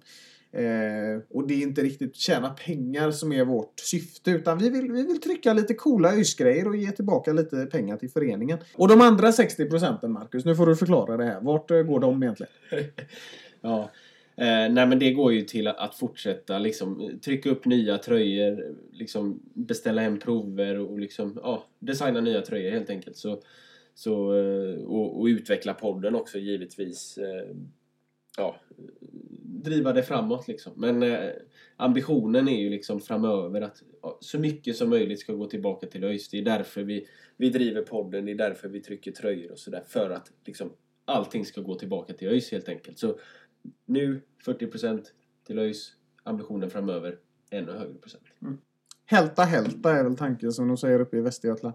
Eh, 0.52 1.22
och 1.30 1.46
det 1.46 1.54
är 1.54 1.62
inte 1.62 1.82
riktigt 1.82 2.16
tjäna 2.16 2.50
pengar 2.50 3.10
som 3.10 3.32
är 3.32 3.44
vårt 3.44 3.80
syfte 3.80 4.30
utan 4.30 4.58
vi 4.58 4.70
vill, 4.70 4.92
vi 4.92 5.02
vill 5.02 5.20
trycka 5.20 5.52
lite 5.52 5.74
coola 5.74 6.12
ÖIS-grejer 6.12 6.68
och 6.68 6.76
ge 6.76 6.90
tillbaka 6.90 7.32
lite 7.32 7.66
pengar 7.66 7.96
till 7.96 8.10
föreningen. 8.10 8.58
Och 8.74 8.88
de 8.88 9.00
andra 9.00 9.32
60 9.32 9.70
procenten 9.70 10.12
Marcus, 10.12 10.44
nu 10.44 10.54
får 10.54 10.66
du 10.66 10.76
förklara 10.76 11.16
det 11.16 11.24
här. 11.24 11.40
Vart 11.40 11.70
eh, 11.70 11.82
går 11.82 12.00
de 12.00 12.22
egentligen? 12.22 12.52
Ja. 13.60 13.90
Eh, 14.36 14.72
nej 14.72 14.86
men 14.86 14.98
det 14.98 15.12
går 15.12 15.32
ju 15.32 15.42
till 15.42 15.66
att, 15.66 15.78
att 15.78 15.94
fortsätta 15.94 16.58
liksom 16.58 17.18
trycka 17.24 17.50
upp 17.50 17.64
nya 17.64 17.98
tröjor, 17.98 18.76
liksom 18.92 19.40
beställa 19.54 20.02
hem 20.02 20.18
prover 20.18 20.78
och 20.78 20.98
liksom 20.98 21.40
ja, 21.42 21.64
designa 21.78 22.20
nya 22.20 22.40
tröjor 22.40 22.70
helt 22.70 22.90
enkelt. 22.90 23.16
Så, 23.16 23.40
så, 23.94 24.34
eh, 24.34 24.84
och, 24.84 25.20
och 25.20 25.24
utveckla 25.24 25.74
podden 25.74 26.14
också 26.14 26.38
givetvis. 26.38 27.18
Eh, 27.18 27.56
ja, 28.38 28.56
driva 29.42 29.92
det 29.92 30.02
framåt 30.02 30.48
liksom. 30.48 30.72
Men 30.76 31.02
eh, 31.02 31.30
ambitionen 31.76 32.48
är 32.48 32.58
ju 32.58 32.70
liksom 32.70 33.00
framöver 33.00 33.60
att 33.60 33.82
ja, 34.02 34.18
så 34.20 34.38
mycket 34.38 34.76
som 34.76 34.90
möjligt 34.90 35.20
ska 35.20 35.32
gå 35.32 35.46
tillbaka 35.46 35.86
till 35.86 36.04
ÖIS. 36.04 36.28
Det 36.28 36.38
är 36.38 36.42
därför 36.42 36.82
vi, 36.82 37.06
vi 37.36 37.50
driver 37.50 37.82
podden, 37.82 38.24
det 38.24 38.32
är 38.32 38.36
därför 38.36 38.68
vi 38.68 38.80
trycker 38.80 39.12
tröjor 39.12 39.52
och 39.52 39.58
sådär. 39.58 39.82
För 39.86 40.10
att 40.10 40.32
liksom 40.46 40.72
allting 41.04 41.44
ska 41.44 41.60
gå 41.60 41.74
tillbaka 41.74 42.12
till 42.12 42.28
ÖIS 42.28 42.52
helt 42.52 42.68
enkelt. 42.68 42.98
Så 42.98 43.18
nu 43.86 44.20
40% 44.46 45.04
till 45.46 45.58
ÖIS, 45.58 45.92
ambitionen 46.22 46.70
framöver 46.70 47.18
ännu 47.50 47.72
högre 47.72 47.94
procent. 47.94 48.24
Mm. 48.42 48.58
Hälta 49.06 49.42
hälta 49.42 49.92
är 49.92 50.04
väl 50.04 50.16
tanken 50.16 50.52
som 50.52 50.68
de 50.68 50.76
säger 50.76 51.00
uppe 51.00 51.16
i 51.16 51.20
Västergötland. 51.20 51.74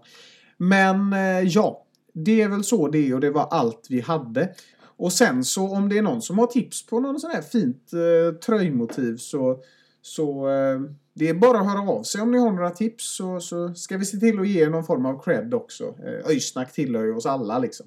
Men 0.56 1.12
eh, 1.12 1.40
ja, 1.40 1.86
det 2.12 2.42
är 2.42 2.48
väl 2.48 2.64
så 2.64 2.88
det 2.88 3.08
är 3.08 3.14
och 3.14 3.20
det 3.20 3.30
var 3.30 3.46
allt 3.50 3.86
vi 3.90 4.00
hade. 4.00 4.54
Och 4.96 5.12
sen 5.12 5.44
så 5.44 5.68
om 5.68 5.88
det 5.88 5.98
är 5.98 6.02
någon 6.02 6.22
som 6.22 6.38
har 6.38 6.46
tips 6.46 6.86
på 6.86 7.00
någon 7.00 7.20
sån 7.20 7.30
här 7.30 7.42
fint 7.42 7.92
eh, 7.92 8.34
tröjmotiv 8.34 9.16
så, 9.16 9.58
så 10.02 10.48
eh, 10.48 10.80
det 11.14 11.28
är 11.28 11.34
bara 11.34 11.58
att 11.58 11.66
höra 11.66 11.90
av 11.90 12.02
sig 12.02 12.20
om 12.20 12.30
ni 12.30 12.38
har 12.38 12.52
några 12.52 12.70
tips 12.70 13.16
så, 13.16 13.40
så 13.40 13.74
ska 13.74 13.96
vi 13.96 14.04
se 14.04 14.16
till 14.16 14.40
att 14.40 14.48
ge 14.48 14.68
någon 14.68 14.84
form 14.84 15.06
av 15.06 15.22
cred 15.22 15.54
också. 15.54 15.84
Eh, 15.84 16.30
Öysnack 16.30 16.72
tillhör 16.72 17.04
ju 17.04 17.14
oss 17.14 17.26
alla 17.26 17.58
liksom. 17.58 17.86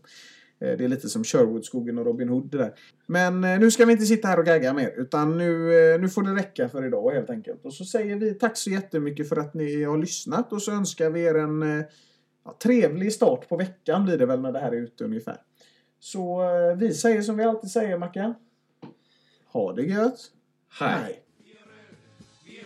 Eh, 0.61 0.77
Det 0.77 0.83
är 0.83 0.87
lite 0.87 1.09
som 1.09 1.23
Sherwoodskogen 1.23 1.97
och 1.97 2.05
Robin 2.05 2.29
Hood 2.29 2.51
det 2.51 2.57
där. 2.57 2.73
Men 3.05 3.43
eh, 3.43 3.59
nu 3.59 3.71
ska 3.71 3.85
vi 3.85 3.91
inte 3.91 4.05
sitta 4.05 4.27
här 4.27 4.39
och 4.39 4.45
gagga 4.45 4.73
mer 4.73 4.93
utan 4.97 5.37
nu, 5.37 5.79
eh, 5.93 6.01
nu 6.01 6.09
får 6.09 6.23
det 6.23 6.35
räcka 6.35 6.69
för 6.69 6.85
idag 6.87 7.11
helt 7.11 7.29
enkelt. 7.29 7.65
Och 7.65 7.73
så 7.73 7.85
säger 7.85 8.15
vi 8.15 8.33
tack 8.33 8.57
så 8.57 8.69
jättemycket 8.69 9.29
för 9.29 9.35
att 9.35 9.53
ni 9.53 9.83
har 9.83 9.97
lyssnat 9.97 10.53
och 10.53 10.61
så 10.61 10.71
önskar 10.71 11.09
vi 11.09 11.23
er 11.23 11.35
en 11.35 11.79
eh, 11.79 11.85
ja, 12.45 12.57
trevlig 12.63 13.13
start 13.13 13.49
på 13.49 13.57
veckan 13.57 14.05
blir 14.05 14.17
det 14.17 14.25
väl 14.25 14.41
när 14.41 14.51
det 14.51 14.59
här 14.59 14.71
är 14.71 14.81
ute 14.81 15.03
ungefär. 15.03 15.37
Så 15.99 16.43
eh, 16.43 16.75
vi 16.75 16.93
säger 16.93 17.21
som 17.21 17.37
vi 17.37 17.43
alltid 17.43 17.71
säger 17.71 17.97
Mackan. 17.97 18.35
Ha 19.47 19.73
det 19.73 19.83
gött. 19.83 20.31
Hej! 20.79 21.23
Vi 22.45 22.65